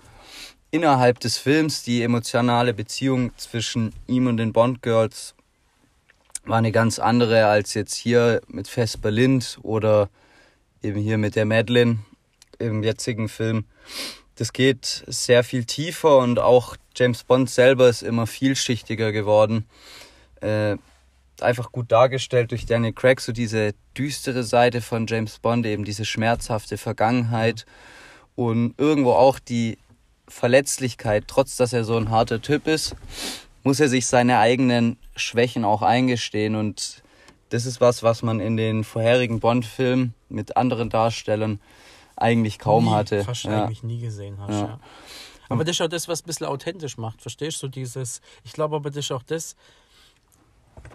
innerhalb 0.71 1.21
des 1.21 1.39
Films 1.39 1.83
die 1.85 2.03
emotionale 2.03 2.75
Beziehung 2.75 3.31
zwischen 3.37 3.93
ihm 4.07 4.27
und 4.27 4.39
den 4.39 4.53
Bond 4.53 4.83
Girls 4.83 5.35
war 6.45 6.59
eine 6.59 6.73
ganz 6.73 6.99
andere 6.99 7.47
als 7.47 7.75
jetzt 7.75 7.95
hier 7.95 8.41
mit 8.49 8.69
Vesper 8.69 9.11
Lind 9.11 9.59
oder 9.63 10.09
eben 10.83 11.01
hier 11.01 11.19
mit 11.19 11.37
der 11.37 11.45
Madeline 11.45 11.99
im 12.59 12.83
jetzigen 12.83 13.29
Film. 13.29 13.65
Das 14.37 14.53
geht 14.53 15.05
sehr 15.07 15.45
viel 15.45 15.65
tiefer 15.65 16.19
und 16.19 16.39
auch 16.39 16.77
James 16.95 17.25
Bond 17.25 17.51
selber 17.51 17.89
ist 17.89 18.03
immer 18.03 18.27
vielschichtiger 18.27 19.13
geworden. 19.13 19.67
Äh, 20.41 20.77
einfach 21.41 21.73
gut 21.73 21.93
dargestellt 21.93 22.51
durch 22.51 22.67
Daniel 22.67 22.93
Craig, 22.93 23.21
so 23.21 23.33
diese 23.33 23.75
düstere 23.97 24.43
Seite 24.43 24.81
von 24.81 25.07
James 25.07 25.39
Bond, 25.39 25.67
eben 25.67 25.85
diese 25.85 26.05
schmerzhafte 26.05 26.79
Vergangenheit 26.79 27.67
und 28.35 28.75
irgendwo 28.79 29.13
auch 29.13 29.39
die 29.39 29.79
Verletzlichkeit, 30.29 31.25
trotz 31.27 31.57
dass 31.57 31.73
er 31.73 31.85
so 31.85 31.97
ein 31.97 32.11
harter 32.11 32.43
Typ 32.43 32.67
ist, 32.67 32.97
muss 33.65 33.81
er 33.81 33.89
sich 33.89 34.07
seine 34.07 34.39
eigenen 34.39 34.99
Schwächen 35.15 35.65
auch 35.65 35.83
eingestehen 35.83 36.55
und 36.57 37.03
das 37.51 37.65
ist 37.65 37.81
was, 37.81 38.03
was 38.03 38.23
man 38.23 38.41
in 38.41 38.57
den 38.57 38.83
vorherigen 38.85 39.41
Bond-Filmen 39.41 40.15
mit 40.29 40.57
anderen 40.57 40.91
Darstellern 40.91 41.61
eigentlich 42.17 42.59
kaum 42.59 42.87
nie, 42.87 42.91
hatte. 42.91 43.25
Fast 43.25 43.45
ja. 43.45 43.65
eigentlich 43.65 43.83
nie 43.83 44.01
gesehen 44.01 44.39
hast, 44.39 44.61
Ja. 44.61 44.81
Aber 45.49 45.65
das 45.65 45.77
ist 45.77 45.81
auch 45.81 45.89
das, 45.89 46.09
was 46.09 46.23
ein 46.23 46.27
bisschen 46.27 46.47
authentisch 46.47 46.99
macht, 46.99 47.23
verstehst 47.23 47.63
du? 47.63 47.69
Dieses, 47.69 48.21
ich 48.43 48.53
glaube 48.53 48.75
aber, 48.75 48.91
das 48.91 49.05
ist 49.05 49.13
auch 49.13 49.23
das. 49.23 49.55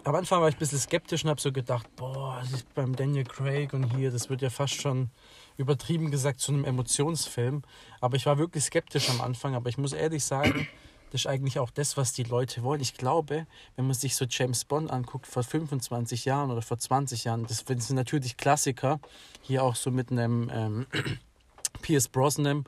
Am 0.04 0.16
Anfang 0.16 0.42
war 0.42 0.50
ich 0.50 0.56
ein 0.56 0.60
bisschen 0.60 0.80
skeptisch 0.80 1.24
und 1.24 1.30
habe 1.30 1.40
so 1.40 1.52
gedacht, 1.52 1.88
boah, 1.96 2.40
das 2.42 2.52
ist 2.52 2.74
beim 2.74 2.96
Daniel 2.96 3.24
Craig 3.24 3.74
und 3.74 3.96
hier, 3.96 4.12
das 4.12 4.30
wird 4.30 4.42
ja 4.42 4.50
fast 4.50 4.74
schon 4.74 5.10
übertrieben 5.58 6.12
gesagt 6.12 6.40
zu 6.40 6.52
einem 6.52 6.66
Emotionsfilm. 6.66 7.62
Aber 8.00 8.18
ich 8.18 8.26
war 8.26 8.38
wirklich 8.38 8.64
skeptisch 8.66 9.10
am 9.10 9.22
Anfang, 9.22 9.56
aber 9.56 9.70
ich 9.70 9.78
muss 9.78 9.94
ehrlich 9.94 10.24
sagen, 10.24 10.68
das 11.12 11.22
ist 11.22 11.28
eigentlich 11.28 11.60
auch 11.60 11.72
das, 11.72 11.98
was 11.98 12.14
die 12.14 12.24
Leute 12.24 12.64
wollen. 12.64 12.82
Ich 12.82 12.96
glaube, 12.96 13.46
wenn 13.76 13.86
man 13.86 13.94
sich 13.94 14.16
so 14.16 14.26
James 14.28 14.66
Bond 14.66 14.90
anguckt 14.90 15.28
vor 15.28 15.44
25 15.44 16.26
Jahren 16.26 16.52
oder 16.52 16.62
vor 16.62 16.80
20 16.80 17.26
Jahren, 17.26 17.46
das 17.46 17.66
sind 17.68 17.92
natürlich 17.96 18.38
Klassiker, 18.38 19.00
hier 19.42 19.64
auch 19.64 19.76
so 19.76 19.92
mit 19.92 20.12
einem 20.12 20.50
ähm, 20.54 20.88
Pierce 21.82 22.08
Brosnan, 22.08 22.66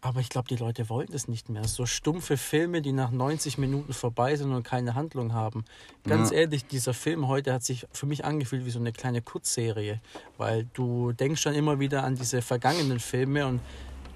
aber 0.00 0.20
ich 0.20 0.28
glaube, 0.28 0.46
die 0.48 0.56
Leute 0.56 0.88
wollen 0.88 1.08
das 1.10 1.26
nicht 1.26 1.48
mehr. 1.48 1.64
So 1.64 1.86
stumpfe 1.86 2.36
Filme, 2.36 2.82
die 2.82 2.92
nach 2.92 3.10
90 3.10 3.58
Minuten 3.58 3.92
vorbei 3.92 4.36
sind 4.36 4.52
und 4.52 4.62
keine 4.62 4.94
Handlung 4.94 5.32
haben. 5.32 5.64
Ganz 6.04 6.30
Ja. 6.30 6.36
ehrlich, 6.38 6.66
dieser 6.66 6.94
Film 6.94 7.26
heute 7.26 7.52
hat 7.52 7.64
sich 7.64 7.86
für 7.92 8.06
mich 8.06 8.24
angefühlt 8.24 8.64
wie 8.66 8.70
so 8.70 8.78
eine 8.78 8.92
kleine 8.92 9.22
Kurzserie, 9.22 10.00
weil 10.36 10.66
du 10.74 11.12
denkst 11.12 11.42
dann 11.42 11.54
immer 11.54 11.80
wieder 11.80 12.04
an 12.04 12.14
diese 12.14 12.42
vergangenen 12.42 13.00
Filme 13.00 13.46
und 13.46 13.60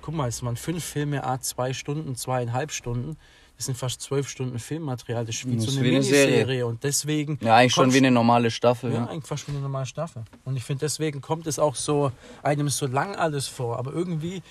guck 0.02 0.14
mal, 0.14 0.28
es 0.28 0.42
waren 0.42 0.56
fünf 0.56 0.84
Filme, 0.84 1.24
a 1.24 1.40
zwei 1.40 1.72
Stunden, 1.72 2.16
zweieinhalb 2.16 2.72
Stunden. 2.72 3.16
Das 3.56 3.66
sind 3.66 3.76
fast 3.76 4.00
zwölf 4.00 4.26
Stunden 4.28 4.58
Filmmaterial. 4.58 5.26
Das 5.26 5.34
ist 5.34 5.46
wie 5.46 5.56
Das 5.56 5.66
so 5.66 5.72
eine 5.72 5.82
wie 5.82 5.88
eine 5.88 5.98
Miniserie. 5.98 6.36
Serie. 6.38 6.66
Und 6.66 6.82
deswegen. 6.82 7.38
Ja, 7.42 7.56
eigentlich 7.56 7.74
schon 7.74 7.92
wie 7.92 7.98
eine 7.98 8.10
normale 8.10 8.50
Staffel. 8.50 8.90
ja, 8.90 9.00
Ja. 9.00 9.06
eigentlich 9.06 9.26
fast 9.26 9.46
wie 9.48 9.52
eine 9.52 9.60
normale 9.60 9.84
Staffel. 9.86 10.22
Und 10.46 10.56
ich 10.56 10.64
finde, 10.64 10.80
deswegen 10.86 11.20
kommt 11.20 11.46
es 11.46 11.58
auch 11.58 11.74
so 11.74 12.10
einem 12.42 12.70
so 12.70 12.86
lang 12.86 13.14
alles 13.16 13.48
vor. 13.48 13.78
Aber 13.78 13.92
irgendwie 13.92 14.42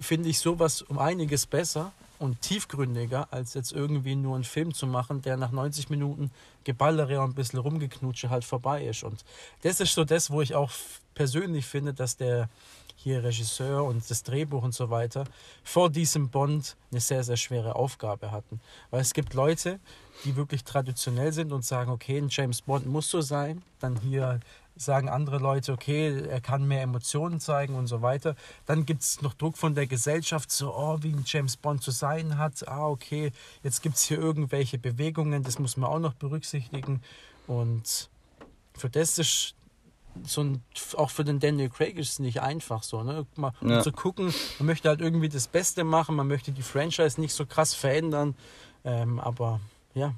finde 0.00 0.28
ich 0.28 0.40
sowas 0.40 0.82
um 0.82 0.98
einiges 0.98 1.46
besser 1.46 1.92
und 2.18 2.40
tiefgründiger, 2.40 3.28
als 3.30 3.54
jetzt 3.54 3.70
irgendwie 3.72 4.16
nur 4.16 4.34
einen 4.34 4.44
Film 4.44 4.74
zu 4.74 4.86
machen, 4.88 5.22
der 5.22 5.36
nach 5.36 5.52
90 5.52 5.88
Minuten 5.88 6.30
Geballere 6.64 7.20
und 7.20 7.30
ein 7.30 7.34
bisschen 7.34 7.60
Rumgeknutsche 7.60 8.30
halt 8.30 8.44
vorbei 8.44 8.84
ist. 8.84 9.04
Und 9.04 9.24
das 9.62 9.78
ist 9.80 9.94
so 9.94 10.04
das, 10.04 10.28
wo 10.30 10.42
ich 10.42 10.54
auch 10.56 10.70
persönlich 11.14 11.66
finde, 11.66 11.94
dass 11.94 12.16
der 12.16 12.48
hier 13.02 13.24
Regisseur 13.24 13.84
und 13.84 14.08
das 14.10 14.22
Drehbuch 14.22 14.62
und 14.62 14.74
so 14.74 14.90
weiter 14.90 15.24
vor 15.64 15.90
diesem 15.90 16.28
Bond 16.28 16.76
eine 16.90 17.00
sehr, 17.00 17.24
sehr 17.24 17.36
schwere 17.36 17.74
Aufgabe 17.74 18.30
hatten. 18.30 18.60
Weil 18.90 19.00
es 19.00 19.14
gibt 19.14 19.34
Leute, 19.34 19.80
die 20.24 20.36
wirklich 20.36 20.64
traditionell 20.64 21.32
sind 21.32 21.52
und 21.52 21.64
sagen, 21.64 21.90
okay, 21.90 22.18
ein 22.18 22.28
James 22.28 22.62
Bond 22.62 22.86
muss 22.86 23.10
so 23.10 23.22
sein. 23.22 23.62
Dann 23.78 23.98
hier 24.00 24.40
sagen 24.76 25.08
andere 25.08 25.38
Leute, 25.38 25.72
okay, 25.72 26.26
er 26.26 26.40
kann 26.40 26.66
mehr 26.66 26.82
Emotionen 26.82 27.40
zeigen 27.40 27.74
und 27.74 27.86
so 27.86 28.02
weiter. 28.02 28.34
Dann 28.66 28.86
gibt 28.86 29.02
es 29.02 29.22
noch 29.22 29.34
Druck 29.34 29.56
von 29.56 29.74
der 29.74 29.86
Gesellschaft, 29.86 30.50
so, 30.50 30.74
oh, 30.74 30.98
wie 31.00 31.12
ein 31.12 31.24
James 31.26 31.56
Bond 31.56 31.82
zu 31.82 31.90
sein 31.90 32.38
hat. 32.38 32.66
Ah, 32.68 32.86
okay, 32.86 33.32
jetzt 33.62 33.82
gibt 33.82 33.96
es 33.96 34.04
hier 34.04 34.18
irgendwelche 34.18 34.78
Bewegungen, 34.78 35.42
das 35.42 35.58
muss 35.58 35.76
man 35.76 35.90
auch 35.90 35.98
noch 35.98 36.14
berücksichtigen. 36.14 37.02
Und 37.46 38.08
für 38.74 38.88
das 38.88 39.18
ist 39.18 39.54
so 40.26 40.42
ein, 40.42 40.62
auch 40.96 41.10
für 41.10 41.24
den 41.24 41.40
Daniel 41.40 41.68
Craig 41.70 41.96
ist 41.98 42.10
es 42.12 42.18
nicht 42.18 42.40
einfach 42.42 42.82
so, 42.82 43.02
ne? 43.02 43.26
Mal, 43.36 43.52
um 43.60 43.70
Ja. 43.70 43.80
zu 43.82 43.92
gucken, 43.92 44.32
man 44.58 44.66
möchte 44.66 44.88
halt 44.88 45.00
irgendwie 45.00 45.28
das 45.28 45.48
Beste 45.48 45.84
machen, 45.84 46.16
man 46.16 46.26
möchte 46.28 46.52
die 46.52 46.62
Franchise 46.62 47.20
nicht 47.20 47.34
so 47.34 47.46
krass 47.46 47.74
verändern. 47.74 48.34
Ähm, 48.84 49.18
aber 49.20 49.60
ja, 49.94 50.14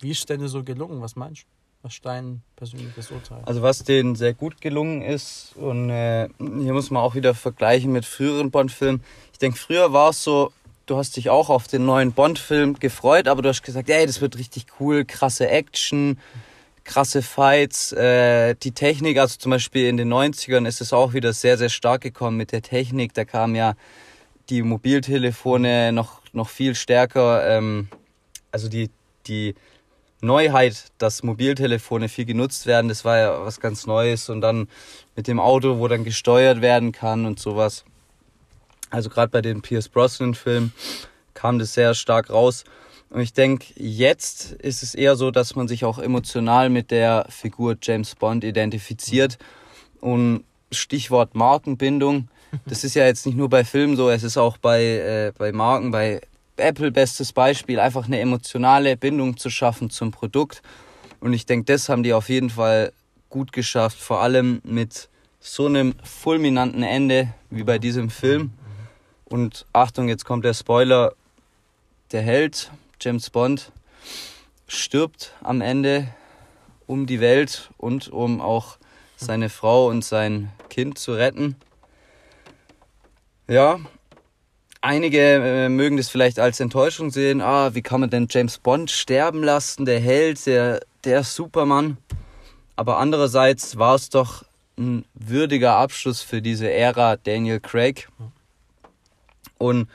wie 0.00 0.10
ist 0.10 0.28
denn 0.28 0.46
so 0.48 0.64
gelungen? 0.64 1.00
Was 1.02 1.16
meinst 1.16 1.42
du? 1.42 1.46
Was 1.82 1.94
ist 1.94 2.04
dein 2.04 2.42
persönliches 2.56 3.10
Urteil? 3.10 3.42
Also 3.46 3.62
was 3.62 3.82
denen 3.84 4.14
sehr 4.14 4.34
gut 4.34 4.60
gelungen 4.60 5.00
ist 5.00 5.54
und 5.56 5.88
äh, 5.88 6.28
hier 6.38 6.74
muss 6.74 6.90
man 6.90 7.02
auch 7.02 7.14
wieder 7.14 7.34
vergleichen 7.34 7.90
mit 7.92 8.04
früheren 8.04 8.50
Bond-Filmen. 8.50 9.02
Ich 9.32 9.38
denke, 9.38 9.58
früher 9.58 9.92
war 9.92 10.10
es 10.10 10.22
so, 10.22 10.52
du 10.84 10.98
hast 10.98 11.16
dich 11.16 11.30
auch 11.30 11.48
auf 11.48 11.68
den 11.68 11.86
neuen 11.86 12.12
Bond-Film 12.12 12.78
gefreut, 12.78 13.28
aber 13.28 13.40
du 13.40 13.48
hast 13.48 13.62
gesagt, 13.62 13.88
ey, 13.88 14.04
das 14.06 14.20
wird 14.20 14.36
richtig 14.36 14.66
cool, 14.78 15.06
krasse 15.06 15.48
Action, 15.48 16.18
krasse 16.84 17.22
Fights, 17.22 17.92
äh, 17.92 18.54
die 18.54 18.72
Technik, 18.72 19.18
also 19.18 19.36
zum 19.38 19.50
Beispiel 19.50 19.86
in 19.86 19.96
den 19.96 20.12
90ern 20.12 20.66
ist 20.66 20.80
es 20.80 20.92
auch 20.92 21.12
wieder 21.12 21.32
sehr, 21.32 21.58
sehr 21.58 21.68
stark 21.68 22.00
gekommen 22.02 22.36
mit 22.36 22.52
der 22.52 22.62
Technik. 22.62 23.14
Da 23.14 23.24
kamen 23.24 23.54
ja 23.54 23.74
die 24.48 24.62
Mobiltelefone 24.62 25.92
noch, 25.92 26.22
noch 26.32 26.48
viel 26.48 26.74
stärker, 26.74 27.48
ähm, 27.48 27.88
also 28.52 28.68
die, 28.68 28.90
die 29.26 29.54
Neuheit, 30.20 30.86
dass 30.98 31.22
Mobiltelefone 31.22 32.08
viel 32.08 32.24
genutzt 32.24 32.66
werden, 32.66 32.88
das 32.88 33.04
war 33.04 33.18
ja 33.18 33.44
was 33.44 33.60
ganz 33.60 33.86
Neues 33.86 34.28
und 34.28 34.40
dann 34.40 34.68
mit 35.16 35.28
dem 35.28 35.40
Auto, 35.40 35.78
wo 35.78 35.88
dann 35.88 36.04
gesteuert 36.04 36.60
werden 36.60 36.92
kann 36.92 37.24
und 37.24 37.38
sowas. 37.38 37.84
Also 38.90 39.08
gerade 39.08 39.30
bei 39.30 39.40
den 39.40 39.62
Pierce 39.62 39.88
Brosnan 39.88 40.34
Filmen 40.34 40.72
kam 41.32 41.58
das 41.58 41.74
sehr 41.74 41.94
stark 41.94 42.28
raus. 42.28 42.64
Und 43.10 43.20
ich 43.20 43.32
denke, 43.32 43.66
jetzt 43.76 44.52
ist 44.52 44.84
es 44.84 44.94
eher 44.94 45.16
so, 45.16 45.32
dass 45.32 45.56
man 45.56 45.66
sich 45.66 45.84
auch 45.84 45.98
emotional 45.98 46.70
mit 46.70 46.92
der 46.92 47.26
Figur 47.28 47.76
James 47.82 48.14
Bond 48.14 48.44
identifiziert. 48.44 49.36
Und 50.00 50.44
Stichwort 50.70 51.34
Markenbindung, 51.34 52.28
das 52.66 52.84
ist 52.84 52.94
ja 52.94 53.04
jetzt 53.04 53.26
nicht 53.26 53.36
nur 53.36 53.48
bei 53.48 53.64
Filmen 53.64 53.96
so, 53.96 54.08
es 54.10 54.22
ist 54.22 54.36
auch 54.36 54.56
bei, 54.56 54.82
äh, 54.82 55.32
bei 55.36 55.50
Marken, 55.50 55.90
bei 55.90 56.20
Apple 56.56 56.92
bestes 56.92 57.32
Beispiel, 57.32 57.80
einfach 57.80 58.06
eine 58.06 58.20
emotionale 58.20 58.96
Bindung 58.96 59.36
zu 59.36 59.50
schaffen 59.50 59.90
zum 59.90 60.12
Produkt. 60.12 60.62
Und 61.18 61.32
ich 61.32 61.46
denke, 61.46 61.72
das 61.72 61.88
haben 61.88 62.04
die 62.04 62.12
auf 62.12 62.28
jeden 62.28 62.50
Fall 62.50 62.92
gut 63.28 63.52
geschafft, 63.52 63.98
vor 63.98 64.20
allem 64.20 64.60
mit 64.64 65.08
so 65.40 65.66
einem 65.66 65.94
fulminanten 66.04 66.82
Ende 66.82 67.32
wie 67.50 67.64
bei 67.64 67.78
diesem 67.78 68.10
Film. 68.10 68.52
Und 69.24 69.66
Achtung, 69.72 70.08
jetzt 70.08 70.24
kommt 70.24 70.44
der 70.44 70.54
Spoiler. 70.54 71.12
Der 72.12 72.22
Held, 72.22 72.70
James 73.00 73.30
Bond, 73.30 73.72
stirbt 74.68 75.34
am 75.42 75.62
Ende 75.62 76.08
um 76.86 77.06
die 77.06 77.20
Welt 77.20 77.70
und 77.78 78.08
um 78.08 78.40
auch 78.40 78.76
seine 79.16 79.48
Frau 79.48 79.88
und 79.88 80.04
sein 80.04 80.52
Kind 80.68 80.98
zu 80.98 81.14
retten. 81.14 81.56
Ja, 83.48 83.80
einige 84.82 85.18
äh, 85.18 85.68
mögen 85.68 85.96
das 85.96 86.10
vielleicht 86.10 86.38
als 86.38 86.60
Enttäuschung 86.60 87.10
sehen. 87.10 87.40
Ah, 87.40 87.74
wie 87.74 87.82
kann 87.82 88.00
man 88.00 88.10
denn 88.10 88.28
James 88.30 88.58
Bond 88.58 88.90
sterben 88.90 89.42
lassen? 89.42 89.86
Der 89.86 90.00
Held, 90.00 90.44
der, 90.46 90.80
der 91.04 91.24
Superman. 91.24 91.96
Aber 92.76 92.98
andererseits 92.98 93.78
war 93.78 93.94
es 93.94 94.10
doch 94.10 94.44
ein 94.78 95.04
würdiger 95.14 95.76
Abschluss 95.76 96.22
für 96.22 96.42
diese 96.42 96.70
Ära 96.70 97.16
Daniel 97.16 97.60
Craig. 97.60 98.08
Und 99.58 99.88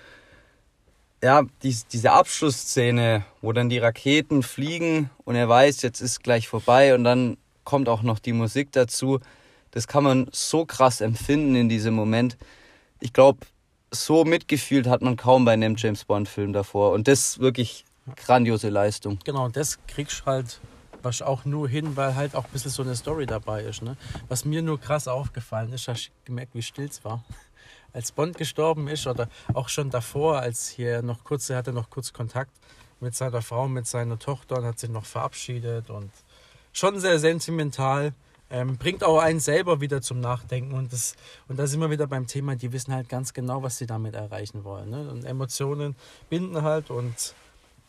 ja, 1.26 1.42
dies, 1.64 1.88
diese 1.88 2.12
Abschlussszene, 2.12 3.26
wo 3.42 3.52
dann 3.52 3.68
die 3.68 3.80
Raketen 3.80 4.44
fliegen 4.44 5.10
und 5.24 5.36
er 5.36 5.50
weiß, 5.50 5.82
jetzt 5.82 6.00
ist 6.00 6.24
gleich 6.24 6.48
vorbei 6.48 6.94
und 6.94 7.04
dann 7.04 7.38
kommt 7.64 7.90
auch 7.90 8.04
noch 8.04 8.20
die 8.20 8.32
Musik 8.32 8.72
dazu. 8.74 9.20
Das 9.72 9.88
kann 9.88 10.04
man 10.04 10.28
so 10.32 10.68
krass 10.68 11.02
empfinden 11.02 11.56
in 11.56 11.68
diesem 11.68 11.96
Moment. 11.96 12.38
Ich 13.00 13.12
glaube, 13.12 13.40
so 13.90 14.24
mitgefühlt 14.24 14.86
hat 14.86 15.02
man 15.02 15.16
kaum 15.16 15.46
bei 15.46 15.54
einem 15.54 15.76
James 15.78 16.06
Bond 16.06 16.30
Film 16.30 16.54
davor 16.54 16.92
und 16.92 17.08
das 17.08 17.22
ist 17.22 17.40
wirklich 17.40 17.86
grandiose 18.18 18.70
Leistung. 18.70 19.18
Genau, 19.26 19.50
das 19.50 19.80
kriegst 19.88 20.22
du 20.22 20.26
halt 20.28 20.60
was 21.02 21.24
auch 21.24 21.44
nur 21.44 21.68
hin, 21.68 21.96
weil 21.96 22.14
halt 22.14 22.36
auch 22.36 22.46
ein 22.46 22.52
bisschen 22.52 22.70
so 22.70 22.84
eine 22.84 22.96
Story 22.96 23.26
dabei 23.26 23.64
ist. 23.64 23.82
Ne? 23.82 23.98
Was 24.28 24.46
mir 24.46 24.62
nur 24.62 24.80
krass 24.80 25.08
aufgefallen 25.08 25.74
ist, 25.74 25.88
hast 25.88 26.08
du 26.08 26.12
gemerkt, 26.26 26.54
wie 26.54 26.62
still 26.62 26.86
es 26.86 27.04
war. 27.04 27.24
Als 27.96 28.12
Bond 28.12 28.38
gestorben 28.38 28.90
ist 28.90 29.08
oder 29.08 29.30
auch 29.54 29.70
schon 29.70 29.90
davor, 29.90 30.40
als 30.40 30.68
hier 30.68 31.02
noch 31.02 31.24
kurz, 31.24 31.50
er 31.50 31.56
hatte 31.56 31.72
noch 31.72 31.90
kurz 31.90 32.12
Kontakt 32.12 32.52
mit 33.00 33.16
seiner 33.16 33.42
Frau, 33.42 33.70
mit 33.70 33.88
seiner 33.88 34.20
Tochter 34.20 34.58
und 34.58 34.66
hat 34.66 34.80
sich 34.80 34.90
noch 34.90 35.06
verabschiedet 35.06 35.90
und 35.90 36.12
schon 36.74 37.00
sehr 37.00 37.20
sentimental. 37.20 38.14
Ähm, 38.50 38.78
bringt 38.78 39.04
auch 39.04 39.20
einen 39.20 39.40
selber 39.40 39.80
wieder 39.80 40.02
zum 40.02 40.20
Nachdenken. 40.20 40.74
Und, 40.74 40.92
das, 40.92 41.16
und 41.48 41.58
da 41.58 41.68
sind 41.68 41.80
wir 41.80 41.90
wieder 41.90 42.06
beim 42.06 42.28
Thema, 42.28 42.58
die 42.58 42.74
wissen 42.74 42.94
halt 42.94 43.08
ganz 43.08 43.34
genau, 43.34 43.64
was 43.64 43.78
sie 43.78 43.88
damit 43.88 44.14
erreichen 44.14 44.66
wollen. 44.66 44.90
Ne? 44.90 45.10
Und 45.10 45.24
Emotionen 45.24 45.96
binden 46.30 46.62
halt. 46.64 46.92
Und 46.92 47.34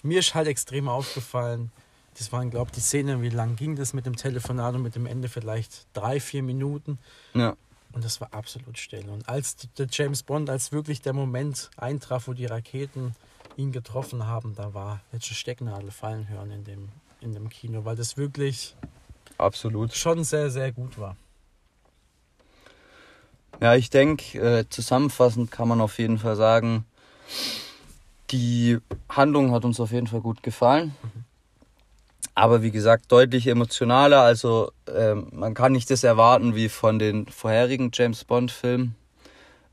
mir 0.05 0.21
ist 0.21 0.35
halt 0.35 0.47
extrem 0.47 0.89
aufgefallen, 0.89 1.73
das 2.17 2.33
waren, 2.33 2.51
glaube 2.51 2.69
ich, 2.71 2.77
die 2.77 2.81
Szenen, 2.81 3.23
wie 3.23 3.29
lang 3.29 3.57
ging 3.57 3.77
das 3.77 3.93
mit 3.93 4.07
dem 4.07 4.17
Telefonat 4.17 4.75
und 4.77 4.83
mit 4.83 4.95
dem 4.95 5.05
Ende 5.05 5.29
vielleicht 5.29 5.87
drei, 5.93 6.21
vier 6.21 6.43
Minuten. 6.43 6.99
Ja. 7.35 7.57
Und 7.97 8.05
das 8.05 8.21
war 8.21 8.29
absolut 8.35 8.77
still. 8.77 9.09
Und 9.09 9.27
als 9.27 9.57
der 9.79 9.87
James 9.91 10.23
Bond, 10.23 10.51
als 10.51 10.71
wirklich 10.71 11.01
der 11.01 11.15
Moment 11.15 11.71
eintraf, 11.79 12.29
wo 12.29 12.35
die 12.35 12.45
Raketen 12.45 13.17
ihn 13.57 13.73
getroffen 13.73 14.27
haben, 14.27 14.55
da 14.55 14.75
war 14.75 15.01
jetzt 15.13 15.29
eine 15.29 15.35
Stecknadel 15.35 15.91
fallen 15.91 16.29
hören 16.29 16.51
in 16.51 16.65
dem, 16.65 16.89
in 17.23 17.33
dem 17.33 17.49
Kino, 17.49 17.87
weil 17.87 17.97
das 17.97 18.19
wirklich 18.19 18.77
Absolut. 19.39 19.95
schon 19.95 20.25
sehr, 20.25 20.51
sehr 20.51 20.73
gut 20.73 20.99
war. 20.99 21.17
Ja, 23.63 23.75
ich 23.77 23.89
denke, 23.89 24.39
äh, 24.41 24.69
zusammenfassend 24.69 25.51
kann 25.51 25.67
man 25.67 25.81
auf 25.81 25.99
jeden 25.99 26.19
Fall 26.19 26.37
sagen, 26.37 26.85
die 28.31 28.77
Handlung 29.09 29.53
hat 29.53 29.65
uns 29.65 29.81
auf 29.81 29.91
jeden 29.91 30.07
Fall 30.07 30.21
gut 30.21 30.43
gefallen. 30.43 30.95
Aber 32.37 32.63
wie 32.63 32.71
gesagt, 32.71 33.11
deutlich 33.11 33.49
emotionaler. 33.49 34.21
Also 34.21 34.71
ähm, 34.95 35.29
man 35.33 35.55
kann 35.55 35.73
nicht 35.73 35.91
das 35.91 36.05
erwarten 36.05 36.55
wie 36.55 36.69
von 36.69 37.01
den 37.01 37.27
vorherigen 37.27 37.91
James 37.93 38.25
Bond-Filmen. 38.25 38.95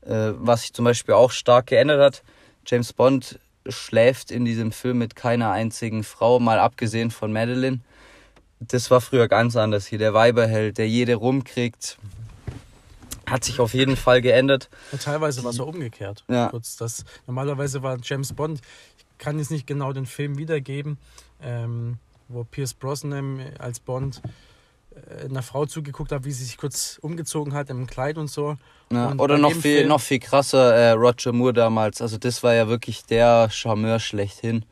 Äh, 0.06 0.32
was 0.36 0.62
sich 0.62 0.72
zum 0.72 0.84
Beispiel 0.84 1.14
auch 1.14 1.30
stark 1.30 1.66
geändert 1.66 2.00
hat. 2.00 2.22
James 2.66 2.92
Bond 2.92 3.38
schläft 3.66 4.30
in 4.30 4.44
diesem 4.44 4.72
Film 4.72 4.98
mit 4.98 5.16
keiner 5.16 5.50
einzigen 5.50 6.04
Frau, 6.04 6.38
mal 6.38 6.58
abgesehen 6.58 7.10
von 7.10 7.32
Madeline. 7.32 7.80
Das 8.60 8.90
war 8.90 9.00
früher 9.00 9.28
ganz 9.28 9.56
anders 9.56 9.86
hier. 9.86 9.98
Der 9.98 10.12
Weiberheld, 10.12 10.76
der 10.76 10.88
jede 10.88 11.14
rumkriegt, 11.14 11.98
hat 13.26 13.44
sich 13.44 13.60
auf 13.60 13.72
jeden 13.72 13.96
Fall 13.96 14.20
geändert. 14.20 14.68
Und 14.92 15.02
teilweise 15.02 15.42
war 15.42 15.50
es 15.50 15.60
auch 15.60 15.68
umgekehrt. 15.68 16.24
Ja. 16.28 16.48
Kurz, 16.48 16.76
das, 16.76 17.04
normalerweise 17.26 17.82
war 17.82 17.98
James 18.02 18.34
Bond, 18.34 18.60
ich 18.98 19.18
kann 19.18 19.38
jetzt 19.38 19.50
nicht 19.50 19.66
genau 19.66 19.92
den 19.92 20.06
Film 20.06 20.36
wiedergeben, 20.36 20.98
ähm, 21.42 21.96
wo 22.28 22.44
Pierce 22.44 22.74
Brosnan 22.74 23.40
als 23.58 23.80
Bond 23.80 24.20
äh, 24.94 25.24
einer 25.26 25.42
Frau 25.42 25.66
zugeguckt 25.66 26.12
hat, 26.12 26.24
wie 26.24 26.32
sie 26.32 26.44
sich 26.44 26.56
kurz 26.56 26.98
umgezogen 27.02 27.52
hat 27.54 27.70
im 27.70 27.86
Kleid 27.86 28.16
und 28.18 28.28
so. 28.28 28.56
Ja, 28.90 29.08
Und 29.08 29.20
oder 29.20 29.38
noch 29.38 29.52
viel, 29.52 29.60
Film- 29.78 29.88
noch 29.88 30.00
viel 30.00 30.18
krasser, 30.20 30.74
äh, 30.74 30.90
Roger 30.92 31.32
Moore 31.32 31.52
damals. 31.52 32.00
Also 32.02 32.16
das 32.18 32.42
war 32.42 32.54
ja 32.54 32.68
wirklich 32.68 33.04
der 33.04 33.48
Charmeur 33.50 33.98
schlechthin. 33.98 34.64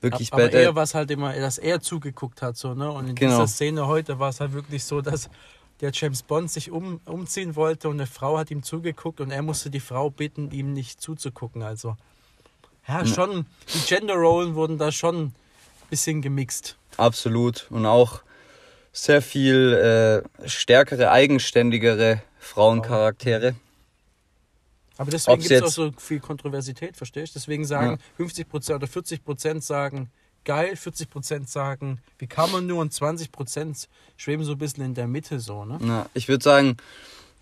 Wirklich 0.00 0.32
Aber 0.32 0.42
bei 0.42 0.48
er 0.48 0.50
der, 0.62 0.74
war 0.74 0.82
es 0.82 0.94
halt 0.94 1.10
immer, 1.12 1.32
dass 1.34 1.58
er 1.58 1.80
zugeguckt 1.80 2.42
hat. 2.42 2.56
So, 2.56 2.74
ne? 2.74 2.90
Und 2.90 3.08
in 3.10 3.14
Genau. 3.14 3.30
dieser 3.32 3.46
Szene 3.46 3.86
heute 3.86 4.18
war 4.18 4.30
es 4.30 4.40
halt 4.40 4.52
wirklich 4.52 4.84
so, 4.84 5.00
dass 5.00 5.30
der 5.80 5.90
James 5.92 6.22
Bond 6.22 6.50
sich 6.50 6.70
um, 6.70 7.00
umziehen 7.06 7.54
wollte 7.56 7.88
und 7.88 7.96
eine 7.96 8.06
Frau 8.06 8.36
hat 8.38 8.50
ihm 8.50 8.62
zugeguckt 8.62 9.20
und 9.20 9.30
er 9.30 9.42
musste 9.42 9.70
die 9.70 9.80
Frau 9.80 10.10
bitten, 10.10 10.50
ihm 10.50 10.72
nicht 10.72 11.00
zuzugucken. 11.00 11.62
Also, 11.62 11.96
ja, 12.86 13.06
schon, 13.06 13.46
die 13.74 13.78
Gender-Rollen 13.86 14.54
wurden 14.56 14.76
da 14.78 14.90
schon 14.92 15.34
bisschen 15.92 16.22
gemixt. 16.22 16.76
Absolut. 16.96 17.66
Und 17.70 17.84
auch 17.84 18.22
sehr 18.92 19.20
viel 19.20 20.24
äh, 20.42 20.48
stärkere, 20.48 21.10
eigenständigere 21.10 22.22
Frauencharaktere. 22.38 23.54
Aber 24.96 25.10
deswegen 25.10 25.40
gibt 25.40 25.50
es 25.50 25.62
auch 25.62 25.68
so 25.68 25.92
viel 25.98 26.20
Kontroversität, 26.20 26.96
verstehst 26.96 27.34
du? 27.34 27.40
Deswegen 27.40 27.66
sagen 27.66 27.98
50% 28.18 28.74
oder 28.74 28.86
40% 28.86 29.60
sagen 29.60 30.10
geil, 30.44 30.74
40% 30.74 31.46
sagen, 31.46 32.00
wie 32.18 32.26
kann 32.26 32.50
man 32.50 32.66
nur 32.66 32.80
und 32.80 32.92
20% 32.92 33.86
schweben 34.16 34.44
so 34.44 34.52
ein 34.52 34.58
bisschen 34.58 34.84
in 34.84 34.94
der 34.94 35.06
Mitte 35.06 35.40
so, 35.40 35.64
ne? 35.64 35.78
Ja, 35.82 36.06
ich 36.14 36.28
würde 36.28 36.42
sagen, 36.42 36.78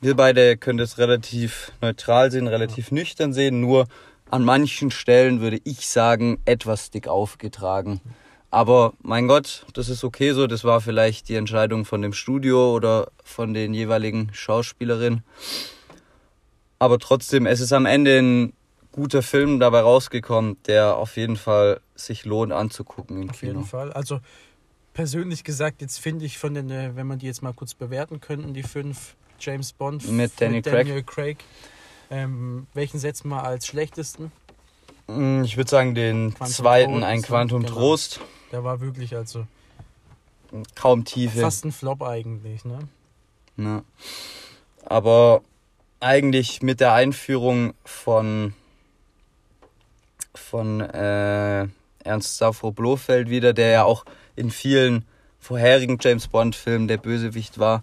wir 0.01 0.17
beide 0.17 0.57
können 0.57 0.79
das 0.79 0.99
relativ 0.99 1.73
neutral 1.81 2.31
sehen, 2.31 2.47
relativ 2.47 2.91
nüchtern 2.91 3.33
sehen. 3.33 3.61
Nur 3.61 3.87
an 4.31 4.45
manchen 4.45 4.91
Stellen 4.91 5.41
würde 5.41 5.61
ich 5.65 5.89
sagen, 5.89 6.41
etwas 6.45 6.91
dick 6.91 7.09
aufgetragen. 7.09 8.01
Aber 8.53 8.95
mein 9.03 9.29
Gott, 9.29 9.65
das 9.75 9.89
ist 9.89 10.03
okay 10.03 10.33
so. 10.33 10.47
Das 10.47 10.65
war 10.65 10.81
vielleicht 10.81 11.29
die 11.29 11.37
Entscheidung 11.37 11.85
von 11.85 12.03
dem 12.03 12.13
Studio 12.13 12.75
oder 12.75 13.09
von 13.25 13.55
den 13.55 13.75
jeweiligen 13.75 14.31
Schauspielerinnen. 14.33 15.23
Aber 16.79 16.99
trotzdem, 16.99 17.47
es 17.47 17.61
ist 17.61 17.73
am 17.73 17.87
Ende 17.87 18.19
ein 18.19 18.53
guter 18.93 19.23
Film 19.23 19.61
dabei 19.61 19.81
rausgekommen, 19.83 20.57
der 20.67 20.97
auf 20.97 21.17
jeden 21.17 21.37
Fall 21.37 21.81
sich 21.95 22.25
lohnt 22.25 22.53
anzugucken 22.53 23.23
im 23.23 23.31
Auf 23.31 23.39
Kino. 23.39 23.53
jeden 23.53 23.65
Fall. 23.65 23.93
Also 23.93 24.21
persönlich 24.95 25.45
gesagt, 25.45 25.81
jetzt 25.81 25.99
finde 26.01 26.25
ich 26.25 26.39
von 26.39 26.55
den, 26.55 26.71
äh, 26.71 26.91
wenn 26.97 27.07
man 27.07 27.19
die 27.21 27.27
jetzt 27.27 27.43
mal 27.43 27.53
kurz 27.53 27.75
bewerten 27.75 28.21
könnten, 28.21 28.53
die 28.53 28.65
fünf 28.65 29.15
James 29.39 29.73
Bond 29.73 30.11
Mit 30.11 30.33
Daniel 30.41 30.63
Daniel 30.63 31.03
Craig, 31.05 31.39
ähm, 32.11 32.67
welchen 32.75 32.99
setzen 32.99 33.29
wir 33.29 33.45
als 33.45 33.67
schlechtesten? 33.69 34.33
Mm, 35.07 35.45
Ich 35.45 35.57
würde 35.57 35.71
sagen, 35.71 35.95
den 35.95 36.35
Quantum 36.35 36.53
zweiten, 36.53 36.93
Trost, 36.95 37.05
ein? 37.05 37.23
Quantum 37.23 37.63
Genau. 37.63 37.73
Trost. 37.75 38.21
Der 38.53 38.65
war 38.65 38.81
wirklich 38.81 39.15
also 39.17 39.47
Kaum 40.75 41.05
Tiefe. 41.05 41.41
fast 41.41 41.65
ein 41.65 41.73
Flop 41.73 42.03
eigentlich, 42.03 42.65
ne? 42.65 42.81
Ja. 43.57 43.83
Aber 44.85 45.43
eigentlich 46.01 46.63
mit 46.63 46.81
der 46.81 46.93
Einführung 46.95 47.75
von, 47.85 48.55
von 50.35 50.81
äh, 50.81 51.69
Ernst 52.03 52.39
Safro 52.39 52.73
Blofeld 52.73 53.29
wieder, 53.31 53.53
der 53.53 53.69
ja 53.69 53.85
auch 53.85 54.05
in 54.35 54.51
vielen 54.51 55.05
vorherigen 55.39 55.99
James 56.01 56.27
Bond-Filmen 56.29 56.89
der 56.89 56.97
Bösewicht 56.97 57.59
war, 57.59 57.83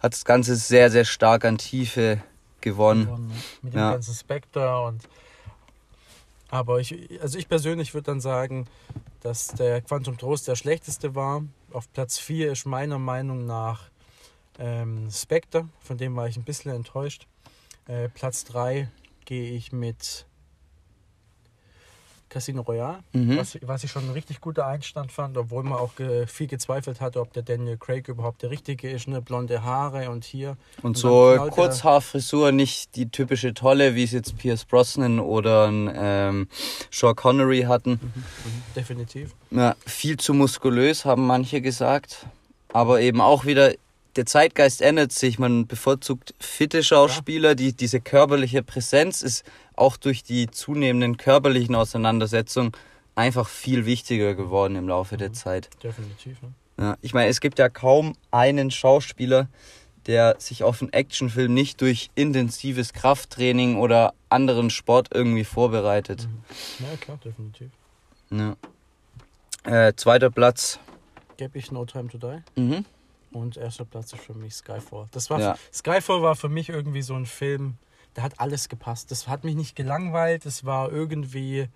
hat 0.00 0.12
das 0.12 0.24
Ganze 0.24 0.56
sehr, 0.56 0.90
sehr 0.90 1.04
stark 1.04 1.44
an 1.44 1.56
Tiefe 1.56 2.22
gewonnen. 2.60 3.06
Gewonnen, 3.06 3.28
ne? 3.28 3.34
Mit 3.62 3.74
dem 3.74 3.78
Ja. 3.78 3.92
ganzen 3.92 4.14
Spectre 4.14 4.82
und 4.84 5.02
aber 6.48 6.78
ich, 6.78 7.20
also 7.20 7.38
ich 7.38 7.48
persönlich 7.48 7.92
würde 7.92 8.04
dann 8.06 8.20
sagen, 8.20 8.66
dass 9.26 9.48
der 9.48 9.82
Quantum 9.82 10.16
Trost 10.16 10.46
der 10.46 10.54
schlechteste 10.54 11.16
war. 11.16 11.42
Auf 11.72 11.92
Platz 11.92 12.16
4 12.16 12.52
ist 12.52 12.64
meiner 12.64 13.00
Meinung 13.00 13.44
nach 13.44 13.90
ähm, 14.56 15.10
Spectre, 15.10 15.68
von 15.80 15.98
dem 15.98 16.14
war 16.14 16.28
ich 16.28 16.36
ein 16.36 16.44
bisschen 16.44 16.70
enttäuscht. 16.70 17.26
Äh, 17.88 18.08
Platz 18.08 18.44
3 18.44 18.88
gehe 19.24 19.50
ich 19.50 19.72
mit 19.72 20.26
Casino 22.36 22.60
Royale, 22.60 22.98
Mhm. 23.14 23.38
was, 23.38 23.56
was 23.62 23.82
ich 23.82 23.90
schon 23.90 24.04
ein 24.04 24.10
richtig 24.10 24.42
guter 24.42 24.66
Einstand 24.66 25.10
fand, 25.10 25.38
obwohl 25.38 25.62
man 25.62 25.78
auch 25.78 25.96
ge, 25.96 26.26
viel 26.26 26.46
gezweifelt 26.46 27.00
hatte, 27.00 27.18
ob 27.22 27.32
der 27.32 27.42
Daniel 27.42 27.78
Craig 27.78 28.08
überhaupt 28.08 28.42
der 28.42 28.50
richtige 28.50 28.90
ist. 28.90 29.08
Ne? 29.08 29.22
Blonde 29.22 29.62
Haare 29.64 30.10
und 30.10 30.26
hier. 30.26 30.58
Und 30.82 30.96
dann 30.96 31.00
so 31.00 31.48
Kurzhaarfrisur, 31.50 32.52
nicht 32.52 32.94
die 32.94 33.08
typische 33.08 33.54
Tolle, 33.54 33.94
wie 33.94 34.02
es 34.04 34.12
jetzt 34.12 34.36
Pierce 34.36 34.66
Brosnan 34.66 35.18
oder 35.18 35.68
ein, 35.68 35.90
ähm, 35.96 36.48
Sean 36.90 37.16
Connery 37.16 37.62
hatten. 37.62 37.98
Definitiv. 38.74 39.34
Ja, 39.50 39.74
viel 39.86 40.18
zu 40.18 40.34
muskulös, 40.34 41.06
haben 41.06 41.26
manche 41.26 41.62
gesagt. 41.62 42.26
Aber 42.74 43.00
eben 43.00 43.22
auch 43.22 43.46
wieder, 43.46 43.72
der 44.16 44.26
Zeitgeist 44.26 44.82
ändert 44.82 45.12
sich. 45.12 45.38
Man 45.38 45.66
bevorzugt 45.66 46.34
fitte 46.38 46.82
Schauspieler. 46.82 47.54
Die, 47.54 47.72
diese 47.72 48.00
körperliche 48.00 48.62
Präsenz 48.62 49.22
ist 49.22 49.44
auch 49.76 49.96
durch 49.96 50.22
die 50.22 50.50
zunehmenden 50.50 51.16
körperlichen 51.16 51.74
Auseinandersetzungen 51.74 52.72
einfach 53.14 53.48
viel 53.48 53.86
wichtiger 53.86 54.34
geworden 54.34 54.76
im 54.76 54.88
Laufe 54.88 55.16
der 55.16 55.32
Zeit. 55.32 55.70
Definitiv. 55.82 56.42
Ne? 56.42 56.52
Ja, 56.78 56.96
ich 57.00 57.14
meine, 57.14 57.28
es 57.28 57.40
gibt 57.40 57.58
ja 57.58 57.68
kaum 57.68 58.14
einen 58.30 58.70
Schauspieler, 58.70 59.48
der 60.06 60.36
sich 60.38 60.62
auf 60.62 60.82
einen 60.82 60.92
Actionfilm 60.92 61.52
nicht 61.52 61.80
durch 61.80 62.10
intensives 62.14 62.92
Krafttraining 62.92 63.76
oder 63.76 64.14
anderen 64.28 64.70
Sport 64.70 65.08
irgendwie 65.12 65.44
vorbereitet. 65.44 66.28
Ja, 66.78 66.96
klar, 67.00 67.18
definitiv. 67.24 67.70
Ja. 68.30 68.56
Äh, 69.64 69.94
zweiter 69.96 70.30
Platz. 70.30 70.78
Gebe 71.36 71.58
ich 71.58 71.72
No 71.72 71.84
Time 71.84 72.08
to 72.08 72.18
Die. 72.18 72.60
Mhm. 72.60 72.84
Und 73.32 73.56
erster 73.56 73.84
Platz 73.84 74.12
ist 74.12 74.22
für 74.22 74.34
mich 74.34 74.54
Skyfall. 74.54 75.08
Das 75.10 75.28
war 75.28 75.40
Ja. 75.40 75.56
Skyfall 75.72 76.22
war 76.22 76.36
für 76.36 76.48
mich 76.48 76.68
irgendwie 76.68 77.02
so 77.02 77.14
ein 77.14 77.26
Film, 77.26 77.76
der 78.16 78.22
hat 78.24 78.40
alles 78.40 78.68
gepasst. 78.68 79.10
Das 79.10 79.28
hat 79.28 79.44
mich 79.44 79.54
nicht 79.54 79.76
gelangweilt, 79.76 80.46
es 80.46 80.64
war 80.64 80.90
irgendwie 80.90 81.68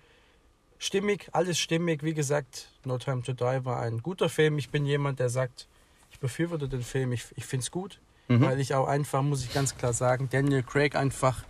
stimmig, 0.79 1.29
alles 1.33 1.59
stimmig. 1.59 2.03
Wie 2.03 2.13
gesagt, 2.13 2.69
No 2.83 2.97
Time 2.97 3.21
to 3.21 3.33
Die 3.33 3.63
war 3.65 3.79
ein 3.81 4.01
guter 4.01 4.27
Film. 4.29 4.57
Ich 4.57 4.69
bin 4.69 4.85
jemand, 4.85 5.19
der 5.19 5.29
sagt, 5.29 5.67
ich 6.11 6.19
befürworte 6.19 6.67
den 6.67 6.81
Film, 6.81 7.11
ich, 7.11 7.25
ich 7.35 7.45
finde 7.45 7.63
es 7.63 7.71
gut, 7.71 7.99
Mhm. 8.27 8.41
weil 8.41 8.59
ich 8.59 8.73
auch 8.75 8.87
einfach, 8.87 9.21
muss 9.23 9.43
ich 9.43 9.53
ganz 9.53 9.75
klar 9.77 9.93
sagen, 9.93 10.29
Daniel 10.31 10.63
Craig 10.63 10.95
einfach 10.95 11.43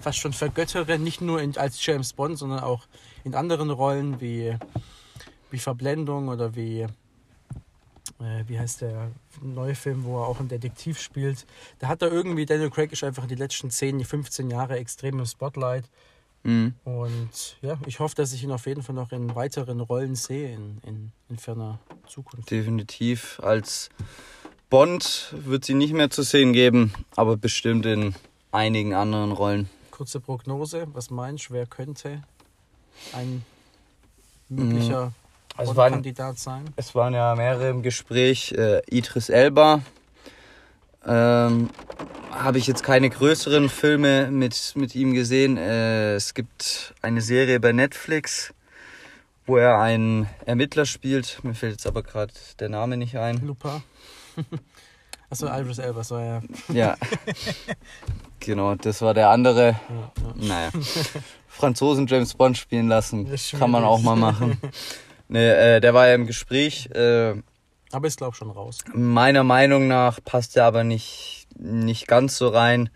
fast 0.00 0.18
schon 0.18 0.32
vergöttere, 0.32 0.98
nicht 0.98 1.20
nur 1.20 1.40
in, 1.42 1.56
als 1.58 1.84
James 1.84 2.12
Bond, 2.12 2.38
sondern 2.38 2.60
auch 2.60 2.86
in 3.24 3.34
anderen 3.34 3.70
Rollen 3.70 4.20
wie, 4.20 4.56
wie 5.50 5.58
Verblendung 5.58 6.28
oder 6.28 6.54
wie 6.56 6.86
äh, 8.20 8.44
wie 8.46 8.58
heißt 8.58 8.82
der 8.82 9.10
neue 9.42 9.74
Film, 9.74 10.04
wo 10.04 10.20
er 10.20 10.26
auch 10.26 10.40
einen 10.40 10.48
Detektiv 10.48 11.00
spielt. 11.00 11.46
Da 11.78 11.88
hat 11.88 12.02
er 12.02 12.10
irgendwie, 12.10 12.46
Daniel 12.46 12.70
Craig 12.70 12.92
ist 12.92 13.04
einfach 13.04 13.26
die 13.26 13.34
letzten 13.34 13.70
10, 13.70 14.04
15 14.04 14.50
Jahre 14.50 14.78
extrem 14.78 15.18
im 15.18 15.26
Spotlight. 15.26 15.84
Mhm. 16.42 16.74
Und 16.84 17.56
ja, 17.60 17.78
ich 17.86 18.00
hoffe, 18.00 18.14
dass 18.14 18.32
ich 18.32 18.42
ihn 18.42 18.50
auf 18.50 18.66
jeden 18.66 18.82
Fall 18.82 18.94
noch 18.94 19.12
in 19.12 19.34
weiteren 19.34 19.80
Rollen 19.80 20.14
sehe 20.14 20.54
in, 20.54 20.78
in, 20.86 21.12
in 21.28 21.38
ferner 21.38 21.78
Zukunft. 22.08 22.50
Definitiv 22.50 23.40
als 23.42 23.90
Bond 24.70 25.34
wird 25.36 25.64
sie 25.64 25.74
nicht 25.74 25.92
mehr 25.92 26.10
zu 26.10 26.22
sehen 26.22 26.52
geben, 26.52 26.92
aber 27.16 27.36
bestimmt 27.36 27.86
in 27.86 28.14
einigen 28.52 28.94
anderen 28.94 29.32
Rollen. 29.32 29.68
Kurze 29.90 30.20
Prognose, 30.20 30.86
was 30.92 31.10
meinst 31.10 31.50
du, 31.50 31.54
wer 31.54 31.66
könnte 31.66 32.22
ein 33.12 33.44
möglicher 34.48 35.12
Also 35.60 35.76
waren- 35.76 35.92
Bond-Kandidat 35.92 36.38
sein? 36.38 36.64
Es 36.76 36.94
waren 36.94 37.14
ja 37.14 37.34
mehrere 37.34 37.68
im 37.70 37.82
Gespräch. 37.82 38.52
Äh, 38.52 38.80
Idris 38.90 39.28
Elba. 39.28 39.82
Ähm, 41.06 41.70
Habe 42.30 42.58
ich 42.58 42.66
jetzt 42.66 42.82
keine 42.82 43.10
größeren 43.10 43.68
Filme 43.68 44.30
mit, 44.30 44.72
mit 44.76 44.94
ihm 44.94 45.12
gesehen. 45.14 45.56
Äh, 45.56 46.14
es 46.14 46.34
gibt 46.34 46.94
eine 47.02 47.20
Serie 47.20 47.58
bei 47.60 47.72
Netflix, 47.72 48.54
wo 49.46 49.56
er 49.56 49.78
einen 49.80 50.28
Ermittler 50.46 50.86
spielt. 50.86 51.40
Mir 51.42 51.54
fällt 51.54 51.72
jetzt 51.72 51.86
aber 51.86 52.02
gerade 52.02 52.32
der 52.60 52.68
Name 52.68 52.96
nicht 52.96 53.16
ein. 53.18 53.44
Lupin? 53.46 53.82
Achso, 55.30 55.46
Iris 55.46 55.78
Elba, 55.78 56.02
so 56.04 56.18
ja. 56.18 56.40
Ja. 56.68 56.96
genau, 58.40 58.74
das 58.74 59.00
war 59.02 59.14
der 59.14 59.30
andere. 59.30 59.76
ja, 59.88 60.12
ja. 60.48 60.48
Naja. 60.48 60.70
Franzosen 61.48 62.06
James 62.06 62.34
Bond 62.34 62.56
spielen 62.58 62.88
lassen. 62.88 63.28
Kann 63.58 63.70
man 63.70 63.84
auch 63.84 64.00
mal 64.00 64.16
machen. 64.16 64.58
Nee, 65.32 65.48
äh, 65.48 65.80
der 65.80 65.94
war 65.94 66.08
ja 66.08 66.14
im 66.16 66.26
Gespräch. 66.26 66.90
Äh, 66.92 67.34
Aber 67.92 68.06
ist 68.08 68.18
glaube 68.18 68.34
schon 68.36 68.50
raus. 68.50 68.78
Meiner 68.92 69.44
Meinung 69.44 69.86
nach 69.86 70.18
passt 70.24 70.56
er 70.56 70.64
aber 70.64 70.82
nicht, 70.82 71.46
nicht 71.56 72.08
ganz 72.08 72.36
so 72.36 72.48
rein. 72.48 72.90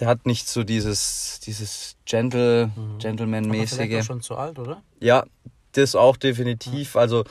Der 0.00 0.06
hat 0.08 0.26
nicht 0.26 0.48
so 0.48 0.62
dieses, 0.64 1.40
dieses 1.44 1.96
Gentle, 2.04 2.70
Mhm. 2.76 2.98
Gentleman-mäßige. 2.98 4.04
schon 4.04 4.20
zu 4.20 4.36
alt, 4.36 4.58
oder? 4.58 4.82
Ja, 5.00 5.24
das 5.72 5.94
auch 5.96 6.16
definitiv. 6.16 6.94
Also 6.96 7.24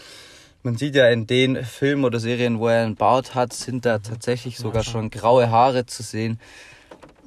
man 0.63 0.75
sieht 0.77 0.95
ja 0.95 1.07
in 1.09 1.25
den 1.27 1.63
Filmen 1.63 2.03
oder 2.03 2.19
Serien, 2.19 2.59
wo 2.59 2.67
er 2.67 2.83
einen 2.83 2.95
Bart 2.95 3.35
hat, 3.35 3.53
sind 3.53 3.85
da 3.85 3.99
tatsächlich 3.99 4.55
Ja, 4.57 4.61
sogar 4.63 4.83
schon. 4.83 4.93
schon 4.93 5.09
graue 5.11 5.49
Haare 5.49 5.85
zu 5.85 6.03
sehen. 6.03 6.39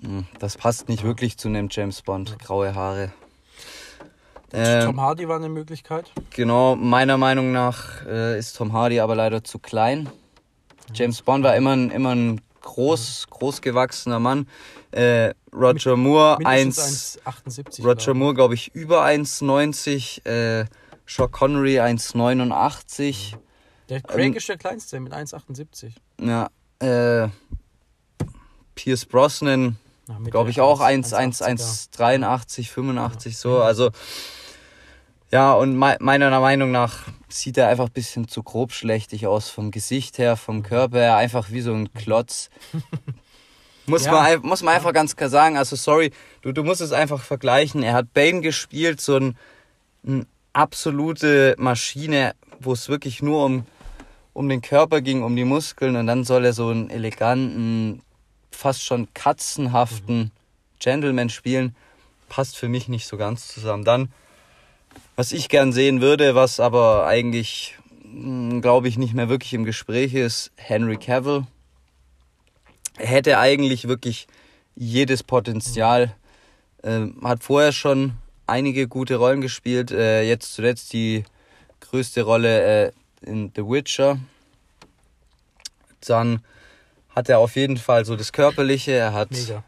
Hm, 0.03 0.27
Das 0.39 0.57
passt 0.59 0.89
nicht 0.91 1.05
wirklich 1.05 1.39
zu 1.39 1.49
einem 1.49 1.69
James 1.71 2.03
Bond, 2.03 2.39
graue 2.39 2.75
Haare. 2.75 3.13
Ähm, 4.53 4.87
Tom 4.87 5.01
Hardy 5.01 5.29
war 5.29 5.37
eine 5.37 5.49
Möglichkeit. 5.49 6.13
Genau, 6.31 6.77
meiner 6.77 7.19
Meinung 7.19 7.53
nach 7.53 8.05
äh, 8.07 8.39
ist 8.39 8.57
Tom 8.57 8.73
Hardy 8.73 9.01
aber 9.01 9.15
leider 9.15 9.43
zu 9.43 9.59
klein. 9.59 10.09
James 10.95 11.21
Bond 11.23 11.45
war 11.45 11.57
immer 11.57 11.73
ein, 11.73 11.91
immer 11.91 12.15
ein 12.15 12.41
groß, 12.63 13.27
großgewachsener 13.31 14.21
Mann. 14.21 14.49
Äh, 14.93 15.35
Roger 15.53 15.97
Moore, 15.97 16.39
Mindestens 16.39 17.19
1, 17.25 17.59
1,78. 17.59 17.85
Roger. 17.85 18.15
Moore, 18.15 18.35
glaube 18.35 18.55
ich, 18.55 18.75
über 18.75 19.05
1,90. 19.05 20.27
Äh, 20.27 20.67
Sean 21.07 21.31
Connery 21.31 21.81
1,89. 21.81 23.37
Der 23.89 24.01
Craig 24.01 24.27
ähm, 24.27 24.35
ist 24.35 24.49
der 24.49 24.59
kleinste 24.59 24.99
mit 25.01 25.13
1,78. 25.13 25.93
Ja, 26.21 26.49
äh, 26.81 27.29
Pierce 28.75 29.07
Brosnan, 29.07 29.79
Ja, 30.09 30.19
glaube 30.25 30.51
ich, 30.51 30.61
auch 30.61 30.81
1, 30.81 31.13
1, 31.13 31.43
1, 31.43 31.91
1,80er. 31.93 32.27
1,83, 32.27 32.71
85, 32.71 33.39
so. 33.39 33.61
Also, 33.61 33.91
ja, 35.33 35.53
und 35.55 35.77
mei- 35.77 35.97
meiner 36.01 36.39
Meinung 36.41 36.71
nach 36.71 36.99
sieht 37.29 37.59
er 37.59 37.69
einfach 37.69 37.87
ein 37.87 37.93
bisschen 37.93 38.29
zu 38.29 38.43
grobschlächtig 38.43 39.27
aus 39.27 39.49
vom 39.51 39.71
Gesicht 39.71 40.19
her, 40.19 40.37
vom 40.37 40.63
Körper 40.63 40.99
her, 40.99 41.17
einfach 41.17 41.51
wie 41.51 41.61
so 41.61 41.73
ein 41.75 41.93
Klotz. 41.95 42.51
Muss, 43.89 44.05
Ja. 44.07 44.13
man, 44.13 44.25
ein- 44.27 44.41
muss 44.43 44.63
man 44.63 44.75
einfach 44.75 44.93
ganz 44.93 45.15
klar 45.15 45.31
sagen, 45.31 45.57
also 45.57 45.77
sorry, 45.77 46.11
du, 46.43 46.51
du 46.53 46.65
musst 46.65 46.81
es 46.81 46.91
einfach 46.93 47.23
vergleichen. 47.23 47.83
Er 47.85 47.93
hat 47.95 48.13
Bane 48.15 48.41
gespielt, 48.41 49.01
so 49.01 49.17
ein, 49.17 49.37
eine 50.05 50.27
absolute 50.53 51.55
Maschine, 51.59 52.35
wo 52.59 52.73
es 52.73 52.89
wirklich 52.89 53.23
nur 53.23 53.45
um, 53.45 53.65
um 54.33 54.49
den 54.49 54.61
Körper 54.61 55.01
ging, 55.03 55.23
um 55.23 55.37
die 55.37 55.45
Muskeln 55.45 55.95
und 55.95 56.09
dann 56.09 56.25
soll 56.25 56.45
er 56.45 56.53
so 56.53 56.69
einen 56.71 56.91
eleganten, 56.91 58.03
fast 58.51 58.83
schon 58.83 59.07
katzenhaften 59.15 60.33
Gentleman 60.81 61.31
spielen. 61.31 61.77
Passt 62.29 62.57
für 62.57 62.69
mich 62.69 62.89
nicht 62.89 63.07
so 63.07 63.17
ganz 63.17 63.47
zusammen. 63.47 63.85
Dann, 63.85 64.11
was 65.17 65.33
ich 65.33 65.49
gern 65.49 65.73
sehen 65.73 66.01
würde, 66.01 66.35
was 66.35 66.61
aber 66.61 67.07
eigentlich, 67.07 67.77
glaube 68.61 68.89
ich, 68.89 68.99
nicht 68.99 69.15
mehr 69.15 69.29
wirklich 69.29 69.55
im 69.55 69.65
Gespräch 69.65 70.15
ist, 70.15 70.53
Henry 70.57 70.99
Cavill. 70.99 71.47
Er 72.99 73.09
hätte 73.09 73.39
eigentlich 73.39 73.89
wirklich 73.89 74.27
jedes 74.75 75.23
Potenzial. 75.23 76.15
Ähm, 76.83 77.19
hat 77.25 77.43
vorher 77.43 77.73
schon 77.73 78.13
einige 78.47 78.89
gute 78.89 79.17
Rollen 79.17 79.41
gespielt. 79.41 79.91
Äh, 79.91 80.23
jetzt 80.23 80.55
zuletzt 80.55 80.93
die 80.93 81.25
größte 81.81 82.23
Rolle 82.23 82.87
äh, 82.87 82.93
in 83.23 83.53
The 83.57 83.63
Witcher. 83.63 84.19
Dann 86.07 86.45
hat 87.11 87.29
er 87.29 87.39
auf 87.39 87.57
jeden 87.57 87.79
Fall 87.79 88.05
so 88.05 88.17
das 88.17 88.33
Körperliche. 88.33 88.93
Er 88.93 89.13
hat, 89.15 89.31
Mega. 89.31 89.65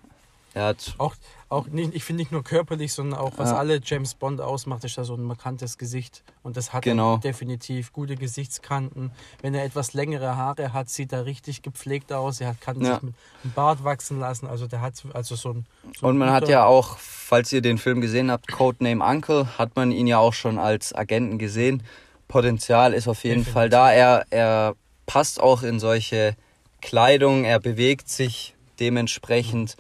er 0.55 0.67
hat 0.67 0.95
Auch, 0.99 1.15
auch 1.51 1.67
nicht, 1.69 1.95
ich 1.95 2.05
finde 2.05 2.21
nicht 2.23 2.31
nur 2.33 2.45
körperlich, 2.45 2.93
sondern 2.93 3.19
auch, 3.19 3.33
was 3.39 3.51
Ja. 3.51 3.57
alle 3.57 3.81
James 3.83 4.15
Bond 4.15 4.41
ausmacht, 4.41 4.85
ist 4.85 4.99
da 4.99 5.05
so 5.05 5.15
ein 5.15 5.23
markantes 5.23 5.79
Gesicht. 5.79 6.23
Und 6.43 6.57
das 6.57 6.73
hat 6.73 6.83
Genau. 6.83 7.15
er 7.15 7.19
definitiv. 7.21 7.93
Gute 7.93 8.17
Gesichtskanten. 8.17 9.11
Wenn 9.41 9.55
er 9.55 9.65
etwas 9.65 9.95
längere 9.95 10.37
Haare 10.37 10.73
hat, 10.75 10.91
sieht 10.91 11.13
er 11.13 11.25
richtig 11.25 11.63
gepflegt 11.63 12.13
aus. 12.13 12.41
Er 12.41 12.49
hat, 12.49 12.61
kann 12.61 12.81
Ja. 12.83 12.95
sich 12.95 13.03
mit 13.03 13.15
einem 13.45 13.53
Bart 13.55 13.83
wachsen 13.83 14.21
lassen. 14.21 14.47
Also 14.47 14.67
der 14.67 14.81
hat 14.83 14.95
also 15.15 15.37
so 15.37 15.51
ein. 15.55 15.67
So 15.99 16.07
Und 16.07 16.19
man 16.19 16.31
hat 16.31 16.49
ja 16.49 16.65
auch, 16.67 16.99
falls 16.99 17.51
ihr 17.53 17.63
den 17.63 17.79
Film 17.79 18.01
gesehen 18.01 18.31
habt, 18.31 18.49
Codename 18.53 19.03
Uncle, 19.05 19.47
hat 19.57 19.75
man 19.75 19.91
ihn 19.91 20.07
ja 20.07 20.19
auch 20.19 20.35
schon 20.35 20.59
als 20.59 20.95
Agenten 20.95 21.39
gesehen. 21.39 21.83
Potenzial 22.29 22.93
ist 22.93 23.09
auf 23.09 23.25
jeden 23.25 23.45
Definitiv. 23.45 23.53
Fall 23.55 23.69
da. 23.71 23.91
Er, 23.91 24.27
er 24.31 24.75
passt 25.07 25.41
auch 25.41 25.63
in 25.63 25.81
solche 25.81 26.37
Kleidung, 26.83 27.45
er 27.45 27.59
bewegt 27.59 28.11
sich 28.11 28.55
dementsprechend. 28.81 29.77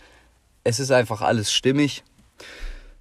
Es 0.64 0.81
ist 0.81 0.90
einfach 0.90 1.23
alles 1.23 1.53
stimmig. 1.53 2.03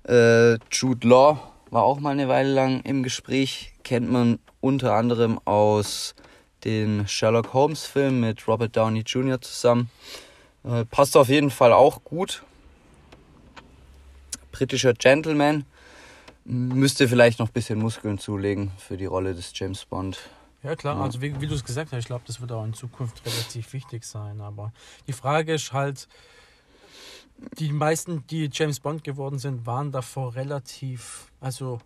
Äh, 0.07 0.57
Jude 0.71 1.07
Law 1.07 1.39
war 1.69 1.83
auch 1.83 1.99
mal 1.99 2.11
eine 2.11 2.27
Weile 2.27 2.53
lang 2.53 2.81
im 2.81 3.03
Gespräch. 3.03 3.73
Kennt 3.83 4.09
man 4.09 4.39
unter 4.61 4.93
anderem 4.93 5.39
aus 5.45 6.15
den 6.63 7.07
Sherlock 7.07 7.53
Holmes 7.53 7.85
Film 7.85 8.21
mit 8.21 8.47
Robert 8.47 8.75
Downey 8.75 9.01
Jr. 9.01 9.39
zusammen. 9.41 9.89
Äh, 10.63 10.85
passt 10.85 11.15
auf 11.17 11.29
jeden 11.29 11.51
Fall 11.51 11.73
auch 11.73 12.03
gut 12.03 12.43
britischer 14.57 14.93
Gentleman. 14.93 15.65
Müsste 16.43 17.07
vielleicht 17.07 17.37
noch 17.39 17.47
ein 17.49 17.53
bisschen 17.53 17.77
Muskeln 17.77 18.17
zulegen 18.17 18.71
für 18.79 18.97
die 18.97 19.05
Rolle 19.05 19.35
des 19.35 19.51
James 19.53 19.85
Bond. 19.85 20.17
Ja 20.63 20.75
klar, 20.75 20.95
Ja. 20.97 21.03
also 21.03 21.21
wie, 21.21 21.39
wie 21.39 21.45
du 21.47 21.53
es 21.53 21.63
gesagt 21.63 21.91
hast, 21.91 21.99
ich 21.99 22.05
glaube, 22.05 22.23
das 22.25 22.41
wird 22.41 22.51
auch 22.51 22.63
in 22.65 22.73
Zukunft 22.73 23.23
relativ 23.25 23.71
wichtig 23.73 24.03
sein. 24.03 24.41
Aber 24.41 24.71
die 25.05 25.13
Frage 25.13 25.53
ist 25.53 25.73
halt, 25.73 26.07
die 27.59 27.71
meisten, 27.71 28.25
die 28.27 28.49
James 28.51 28.79
Bond 28.79 29.03
geworden 29.03 29.39
sind, 29.39 29.65
waren 29.65 29.91
davor 29.91 30.35
relativ, 30.35 31.31
also 31.39 31.79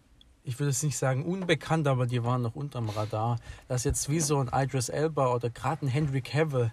ich 0.43 0.59
würde 0.59 0.71
es 0.71 0.81
nicht 0.81 0.97
sagen 0.97 1.25
unbekannt, 1.25 1.87
aber 1.87 2.07
die 2.07 2.23
waren 2.23 2.41
noch 2.41 2.55
unterm 2.55 2.89
Radar. 2.89 3.37
Dass 3.67 3.83
jetzt 3.83 4.09
wie 4.09 4.19
so 4.19 4.39
ein 4.39 4.49
Idris 4.53 4.89
Elba 4.89 5.33
oder 5.33 5.49
gerade 5.49 5.85
ein 5.85 5.89
Henry 5.89 6.21
Cavill 6.21 6.71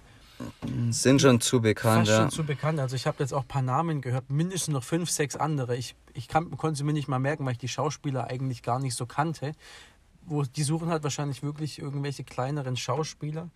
Sind 0.91 1.21
schon 1.21 1.41
zu 1.41 1.61
bekannt, 1.61 2.07
fast 2.07 2.11
ja. 2.11 2.21
schon 2.23 2.31
zu 2.31 2.45
bekannt. 2.45 2.79
Also 2.79 2.97
ich 2.97 3.07
habe 3.07 3.19
jetzt 3.21 3.33
auch 3.33 3.43
ein 3.43 3.49
paar 3.49 3.63
Namen 3.63 4.01
gehört, 4.01 4.31
mindestens 4.31 4.73
noch 4.73 4.85
fünf, 4.85 5.11
sechs 5.11 5.37
andere. 5.37 5.77
Ich, 5.77 5.97
ich 6.15 6.29
kann, 6.29 6.57
konnte 6.57 6.79
sie 6.79 6.85
mir 6.85 6.93
nicht 6.93 7.09
mal 7.09 7.19
merken, 7.19 7.45
weil 7.45 7.53
ich 7.53 7.59
die 7.59 7.69
Schauspieler 7.69 8.29
eigentlich 8.29 8.63
gar 8.63 8.79
nicht 8.79 8.95
so 8.95 9.07
kannte. 9.07 9.53
Wo, 10.23 10.43
die 10.43 10.63
suchen 10.63 10.91
halt 10.91 11.03
wahrscheinlich 11.03 11.43
wirklich 11.43 11.79
irgendwelche 11.79 12.23
kleineren 12.23 12.77
Schauspieler, 12.77 13.51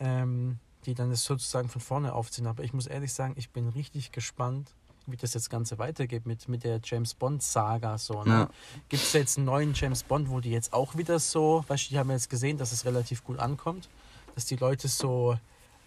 ähm, 0.00 0.58
die 0.86 0.94
dann 0.94 1.10
das 1.10 1.24
sozusagen 1.24 1.68
von 1.68 1.80
vorne 1.80 2.14
aufziehen. 2.14 2.46
Aber 2.46 2.62
ich 2.64 2.72
muss 2.72 2.86
ehrlich 2.86 3.12
sagen, 3.12 3.34
ich 3.36 3.50
bin 3.50 3.68
richtig 3.68 4.12
gespannt, 4.12 4.70
wie 5.06 5.16
das 5.16 5.34
jetzt 5.34 5.50
Ganze 5.50 5.78
weitergeht 5.78 6.26
mit, 6.26 6.48
mit 6.48 6.64
der 6.64 6.80
James 6.82 7.14
Bond-Saga. 7.14 7.98
So, 7.98 8.22
ne? 8.24 8.30
Ja. 8.30 8.48
Gibt 8.88 9.02
es 9.02 9.12
jetzt 9.12 9.36
einen 9.36 9.46
neuen 9.46 9.74
James 9.74 10.02
Bond, 10.02 10.30
wo 10.30 10.40
die 10.40 10.50
jetzt 10.50 10.72
auch 10.72 10.96
wieder 10.96 11.18
so, 11.18 11.64
weißt 11.68 11.86
du, 11.86 11.88
die 11.90 11.98
haben 11.98 12.10
jetzt 12.10 12.30
gesehen, 12.30 12.56
dass 12.56 12.72
es 12.72 12.84
relativ 12.84 13.24
gut 13.24 13.38
ankommt, 13.38 13.88
dass 14.34 14.46
die 14.46 14.56
Leute 14.56 14.88
so 14.88 15.36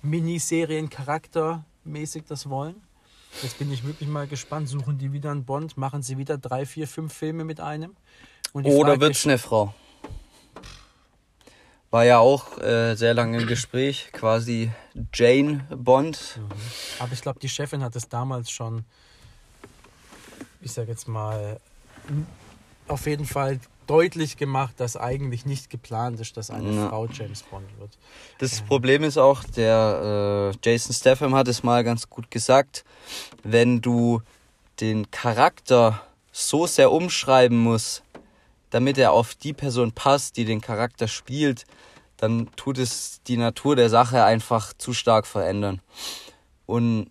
Miniserien-Charakter-mäßig 0.04 2.24
das 2.28 2.50
wollen. 2.50 2.76
Jetzt 3.44 3.60
bin 3.60 3.72
ich 3.72 3.86
wirklich 3.86 4.10
mal 4.10 4.28
gespannt. 4.28 4.70
Suchen 4.70 4.98
die 4.98 5.12
wieder 5.14 5.32
einen 5.32 5.44
Bond? 5.44 5.78
Machen 5.78 6.02
sie 6.02 6.18
wieder 6.18 6.38
drei, 6.38 6.66
vier, 6.66 6.88
fünf 6.88 7.14
Filme 7.14 7.44
mit 7.44 7.60
einem? 7.60 7.96
Oder 8.54 9.00
wird's 9.00 9.20
ist- 9.20 9.28
eine 9.28 9.38
Frau? 9.38 9.74
War 11.98 12.06
ja 12.06 12.20
auch 12.20 12.60
äh, 12.60 12.94
sehr 12.94 13.16
lange 13.16 13.42
im 13.42 13.48
Gespräch, 13.48 14.10
quasi 14.14 14.70
Jane 15.16 15.66
Bond. 15.76 16.40
Aber 17.00 17.12
ich 17.12 17.24
glaube, 17.24 17.40
die 17.40 17.50
Chefin 17.50 17.82
hat 17.82 17.96
es 17.96 18.08
damals 18.08 18.52
schon, 18.52 18.86
ich 20.62 20.72
sage 20.74 20.92
jetzt 20.92 21.08
mal, 21.08 21.60
auf 22.88 23.08
jeden 23.08 23.26
Fall 23.26 23.60
deutlich 23.88 24.38
gemacht, 24.38 24.76
dass 24.78 24.96
eigentlich 24.96 25.48
nicht 25.48 25.72
geplant 25.72 26.20
ist, 26.20 26.38
dass 26.38 26.52
eine 26.52 26.72
Ja. 26.72 26.90
Frau 26.90 27.08
James 27.08 27.42
Bond 27.42 27.66
wird. 27.80 27.98
Das 28.38 28.62
Problem 28.62 29.02
ist 29.04 29.18
auch, 29.18 29.44
der 29.44 30.54
äh, 30.54 30.58
Jason 30.64 30.94
Statham 30.94 31.34
hat 31.34 31.48
es 31.48 31.64
mal 31.64 31.84
ganz 31.84 32.08
gut 32.08 32.30
gesagt, 32.30 32.86
wenn 33.42 33.82
du 33.82 34.22
den 34.82 35.10
Charakter 35.10 36.04
so 36.32 36.68
sehr 36.68 36.92
umschreiben 36.92 37.58
musst, 37.58 38.04
damit 38.70 39.00
er 39.00 39.14
auf 39.14 39.34
die 39.34 39.54
Person 39.54 39.94
passt, 39.94 40.38
die 40.38 40.46
den 40.46 40.62
Charakter 40.62 41.08
spielt, 41.08 41.66
dann 42.18 42.50
tut 42.56 42.78
es 42.78 43.22
die 43.28 43.38
Natur 43.38 43.76
der 43.76 43.90
Sache 43.90 44.24
einfach 44.24 44.74
zu 44.74 44.94
stark 44.94 45.28
verändern. 45.28 45.82
Und 46.66 47.10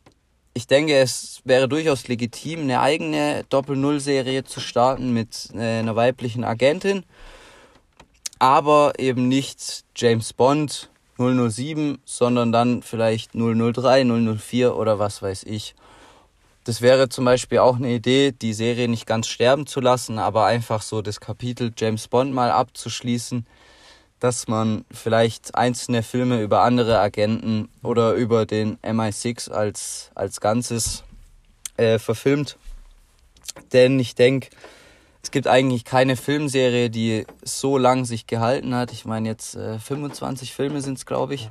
ich 0.54 0.66
denke, 0.66 0.96
es 0.96 1.42
wäre 1.44 1.68
durchaus 1.68 2.08
legitim, 2.08 2.60
eine 2.60 2.80
eigene 2.80 3.44
Doppel-Null-Serie 3.48 4.44
zu 4.44 4.60
starten 4.60 5.12
mit 5.12 5.50
äh, 5.54 5.80
einer 5.80 5.96
weiblichen 5.96 6.44
Agentin, 6.44 7.04
aber 8.38 8.94
eben 8.98 9.28
nicht 9.28 9.84
James 9.94 10.32
Bond 10.32 10.90
007, 11.18 11.98
sondern 12.04 12.52
dann 12.52 12.82
vielleicht 12.82 13.32
003, 13.34 14.04
004 14.04 14.76
oder 14.76 14.98
was 14.98 15.22
weiß 15.22 15.44
ich. 15.44 15.74
Das 16.64 16.80
wäre 16.80 17.08
zum 17.08 17.24
Beispiel 17.24 17.58
auch 17.58 17.76
eine 17.76 17.92
Idee, 17.92 18.32
die 18.32 18.52
Serie 18.52 18.88
nicht 18.88 19.06
ganz 19.06 19.28
sterben 19.28 19.66
zu 19.66 19.80
lassen, 19.80 20.18
aber 20.18 20.46
einfach 20.46 20.82
so 20.82 21.00
das 21.00 21.20
Kapitel 21.20 21.72
James 21.76 22.08
Bond 22.08 22.34
mal 22.34 22.50
abzuschließen, 22.50 23.46
dass 24.20 24.48
man 24.48 24.84
vielleicht 24.90 25.54
einzelne 25.54 26.02
Filme 26.02 26.42
über 26.42 26.62
andere 26.62 26.98
Agenten 26.98 27.68
oder 27.82 28.14
über 28.14 28.46
den 28.46 28.78
MI6 28.78 29.50
als, 29.50 30.10
als 30.14 30.40
Ganzes 30.40 31.04
äh, 31.76 31.98
verfilmt. 31.98 32.56
Denn 33.72 34.00
ich 34.00 34.14
denke, 34.14 34.48
es 35.22 35.30
gibt 35.30 35.48
eigentlich 35.48 35.84
keine 35.84 36.16
Filmserie, 36.16 36.88
die 36.88 37.26
so 37.42 37.78
lang 37.78 38.04
sich 38.04 38.26
gehalten 38.26 38.74
hat. 38.74 38.92
Ich 38.92 39.04
meine, 39.04 39.28
jetzt 39.28 39.56
äh, 39.56 39.78
25 39.78 40.54
Filme 40.54 40.80
sind 40.80 40.98
es, 40.98 41.04
glaube 41.04 41.34
ich. 41.34 41.50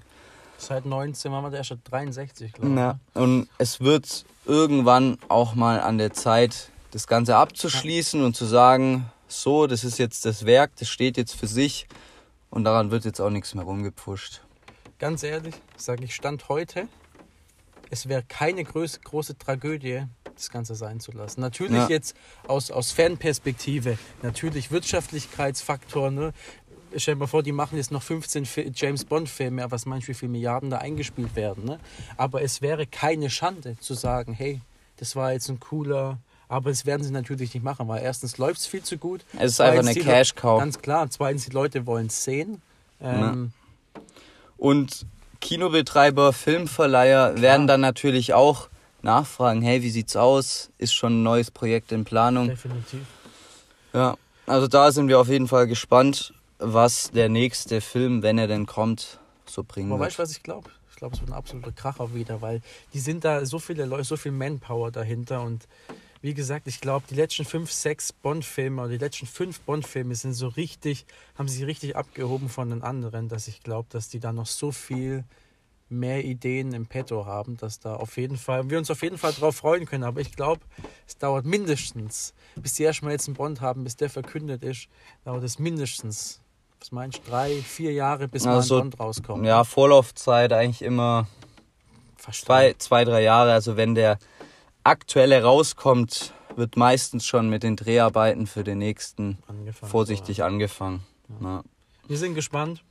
Seit 0.58 0.86
19 0.86 1.32
waren 1.32 1.43
wir 1.43 1.49
der 1.49 1.60
erste 1.60 1.78
63, 1.84 2.54
glaube 2.54 2.69
ich. 2.69 2.78
Ja, 2.78 2.99
und 3.13 3.49
es 3.58 3.82
wird 3.82 4.25
irgendwann 4.45 5.17
auch 5.28 5.56
mal 5.56 5.82
an 5.82 5.97
der 5.97 6.13
Zeit, 6.13 6.69
das 6.91 7.08
Ganze 7.08 7.36
abzuschließen 7.36 8.23
und 8.23 8.36
zu 8.36 8.45
sagen, 8.45 9.12
so, 9.28 9.67
das 9.67 9.84
ist 9.84 9.99
jetzt 9.99 10.25
das 10.25 10.45
Werk, 10.45 10.71
das 10.80 10.88
steht 10.88 11.17
jetzt 11.17 11.36
für 11.36 11.47
sich 11.47 11.88
und 12.55 12.63
daran 12.63 12.89
wird 12.89 13.05
jetzt 13.05 13.19
auch 13.19 13.29
nichts 13.29 13.53
mehr 13.53 13.65
rumgepfuscht. 13.65 14.41
Ganz 14.97 15.23
ehrlich, 15.23 15.53
sage 15.75 16.05
ich, 16.05 16.15
Stand 16.15 16.47
heute, 16.49 16.87
es 17.91 18.07
wäre 18.07 18.23
keine 18.23 18.63
große, 18.63 19.01
große 19.01 19.37
Tragödie, 19.37 20.03
das 20.35 20.49
Ganze 20.49 20.73
sein 20.75 20.99
zu 20.99 21.11
lassen. 21.11 21.41
Natürlich 21.41 21.75
Ja. 21.77 21.87
jetzt 21.89 22.15
aus, 22.47 22.71
aus 22.71 22.91
Fanperspektive, 22.93 23.97
natürlich 24.23 24.71
Wirtschaftlichkeitsfaktor. 24.71 26.11
Ne? 26.11 26.31
Stell 26.95 27.15
dir 27.15 27.19
mal 27.19 27.27
vor, 27.27 27.43
die 27.43 27.51
machen 27.51 27.75
jetzt 27.77 27.91
noch 27.91 28.01
15 28.01 28.45
Fi- 28.45 28.71
James 28.73 29.03
Bond-Filme, 29.03 29.69
was 29.69 29.85
wie 29.85 30.13
viele 30.13 30.31
Milliarden 30.31 30.69
da 30.69 30.77
eingespielt 30.77 31.35
werden. 31.35 31.65
Ne? 31.65 31.79
Aber 32.15 32.41
es 32.41 32.61
wäre 32.61 32.87
keine 32.87 33.29
Schande 33.29 33.77
zu 33.79 33.93
sagen, 33.95 34.33
hey, 34.33 34.61
das 34.97 35.15
war 35.17 35.33
jetzt 35.33 35.49
ein 35.49 35.59
cooler. 35.59 36.19
Aber 36.47 36.69
das 36.69 36.86
werden 36.86 37.03
sie 37.03 37.12
natürlich 37.12 37.53
nicht 37.53 37.63
machen, 37.63 37.88
weil 37.88 38.03
erstens 38.03 38.38
läuft 38.38 38.60
es 38.60 38.67
viel 38.67 38.84
zu 38.84 38.97
gut. 38.97 39.25
Es 39.39 39.53
ist 39.53 39.62
einfach 39.62 39.79
eine 39.88 39.95
Cash-Cow. 39.95 40.60
Ganz 40.60 40.79
klar. 40.79 41.10
Zweitens, 41.10 41.45
die 41.45 41.51
Leute 41.51 41.86
wollen 41.86 42.08
es 42.08 42.23
sehen. 42.23 42.62
Ähm, 43.01 43.51
Und 44.58 45.05
Kinobetreiber, 45.41 46.34
Filmverleiher 46.34 47.41
werden 47.41 47.67
dann 47.67 47.81
natürlich 47.81 48.34
auch 48.34 48.69
nachfragen, 49.01 49.62
hey, 49.62 49.81
wie 49.81 49.89
sieht's 49.89 50.15
aus? 50.15 50.69
Ist 50.77 50.93
schon 50.93 51.19
ein 51.19 51.23
neues 51.23 51.51
Projekt 51.51 51.91
in 51.91 52.05
Planung? 52.05 52.49
Definitiv. 52.49 53.01
Ja, 53.93 54.15
also 54.47 54.67
da 54.67 54.91
sind 54.91 55.08
wir 55.08 55.19
auf 55.19 55.27
jeden 55.27 55.47
Fall 55.47 55.67
gespannt, 55.67 56.34
was 56.60 57.12
der 57.12 57.29
nächste 57.29 57.81
Film, 57.81 58.23
wenn 58.23 58.38
er 58.38 58.47
denn 58.47 58.65
kommt, 58.65 59.19
so 59.45 59.63
bringen 59.63 59.91
Aber 59.91 60.01
weißt 60.05 60.15
du, 60.15 60.19
wird. 60.19 60.29
was 60.29 60.36
ich 60.38 60.43
glaube? 60.43 60.69
Ich 60.89 60.95
glaube, 60.95 61.15
es 61.15 61.21
wird 61.21 61.29
ein 61.29 61.36
absoluter 61.36 61.71
Kracher 61.73 62.13
wieder, 62.13 62.41
weil 62.41 62.62
die 62.93 62.99
sind 62.99 63.25
da 63.25 63.45
so 63.45 63.60
viele 63.60 63.86
Leute, 63.86 64.05
so 64.05 64.15
viel 64.17 64.31
Manpower 64.31 64.91
dahinter 64.91 65.41
und 65.41 65.67
wie 66.25 66.33
gesagt, 66.33 66.65
ich 66.65 66.81
glaube, 66.81 67.05
die 67.07 67.13
letzten 67.13 67.45
fünf, 67.45 67.71
sechs 67.71 68.11
Bond-Filme 68.11 68.81
oder 68.81 68.89
die 68.89 68.97
letzten 68.97 69.27
fünf 69.27 69.59
Bond-Filme 69.59 70.15
sind 70.15 70.33
so 70.33 70.47
richtig, 70.47 71.05
haben 71.38 71.47
sich 71.47 71.63
richtig 71.67 71.95
abgehoben 71.95 72.49
von 72.49 72.71
den 72.71 72.81
anderen, 72.81 73.29
dass 73.29 73.47
ich 73.47 73.61
glaube, 73.61 73.88
dass 73.91 74.09
die 74.09 74.19
da 74.19 74.33
noch 74.33 74.47
so 74.47 74.71
viel 74.71 75.23
mehr 75.88 76.25
Ideen 76.25 76.73
im 76.73 76.88
Petto 76.88 77.27
haben, 77.27 77.57
dass 77.57 77.79
da 77.79 77.95
auf 77.95 78.17
jeden 78.17 78.38
Fall, 78.38 78.67
wir 78.71 78.79
uns 78.79 78.89
auf 78.89 79.03
jeden 79.03 79.19
Fall 79.19 79.33
drauf 79.33 79.57
freuen 79.57 79.85
können. 79.85 80.03
Aber 80.03 80.19
ich 80.19 80.35
glaube, 80.35 80.61
es 81.07 81.15
dauert 81.19 81.45
mindestens, 81.45 82.33
bis 82.55 82.73
die 82.73 82.83
erstmal 82.83 83.11
jetzt 83.11 83.27
einen 83.27 83.35
Bond 83.35 83.61
haben, 83.61 83.83
bis 83.83 83.95
der 83.95 84.09
verkündet 84.09 84.63
ist, 84.63 84.88
dauert 85.25 85.43
es 85.43 85.59
mindestens, 85.59 86.41
was 86.79 86.91
meinst 86.91 87.19
du, 87.19 87.29
drei, 87.29 87.51
vier 87.61 87.93
Jahre, 87.93 88.27
bis 88.27 88.45
mal 88.45 88.55
Also, 88.55 88.77
ein 88.77 88.89
Bond 88.89 88.99
rauskommt. 88.99 89.45
Ja, 89.45 89.63
Vorlaufzeit 89.63 90.53
eigentlich 90.53 90.81
immer 90.81 91.27
zwei, 92.17 92.73
zwei, 92.79 93.05
drei 93.05 93.21
Jahre. 93.21 93.53
Also 93.53 93.77
wenn 93.77 93.93
der 93.93 94.17
aktuelle 94.85 95.43
rauskommt, 95.43 96.33
wird 96.55 96.77
meistens 96.77 97.25
schon 97.25 97.49
mit 97.49 97.63
den 97.63 97.75
Dreharbeiten 97.75 98.47
für 98.47 98.63
den 98.63 98.77
nächsten 98.77 99.39
angefangen. 99.47 99.91
vorsichtig 99.91 100.43
angefangen. 100.43 101.03
Ja. 101.41 101.63
Wir 102.07 102.17
sind 102.17 102.35
gespannt. 102.35 102.83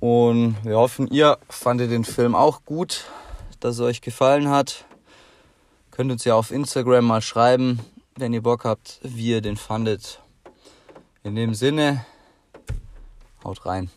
Und 0.00 0.56
wir 0.62 0.76
hoffen, 0.76 1.08
ihr 1.08 1.38
fandet 1.48 1.90
den 1.90 2.04
Film 2.04 2.34
auch 2.34 2.64
gut, 2.64 3.06
dass 3.58 3.76
es 3.76 3.80
euch 3.80 4.00
gefallen 4.00 4.50
hat. 4.50 4.84
Könnt 5.90 6.12
uns 6.12 6.24
ja 6.24 6.34
auf 6.34 6.52
Instagram 6.52 7.06
mal 7.06 7.22
schreiben, 7.22 7.80
wenn 8.16 8.32
ihr 8.32 8.42
Bock 8.42 8.64
habt, 8.64 9.00
wie 9.02 9.30
ihr 9.30 9.40
den 9.40 9.56
fandet. 9.56 10.20
In 11.24 11.34
dem 11.34 11.54
Sinne, 11.54 12.04
haut 13.42 13.64
rein. 13.66 13.90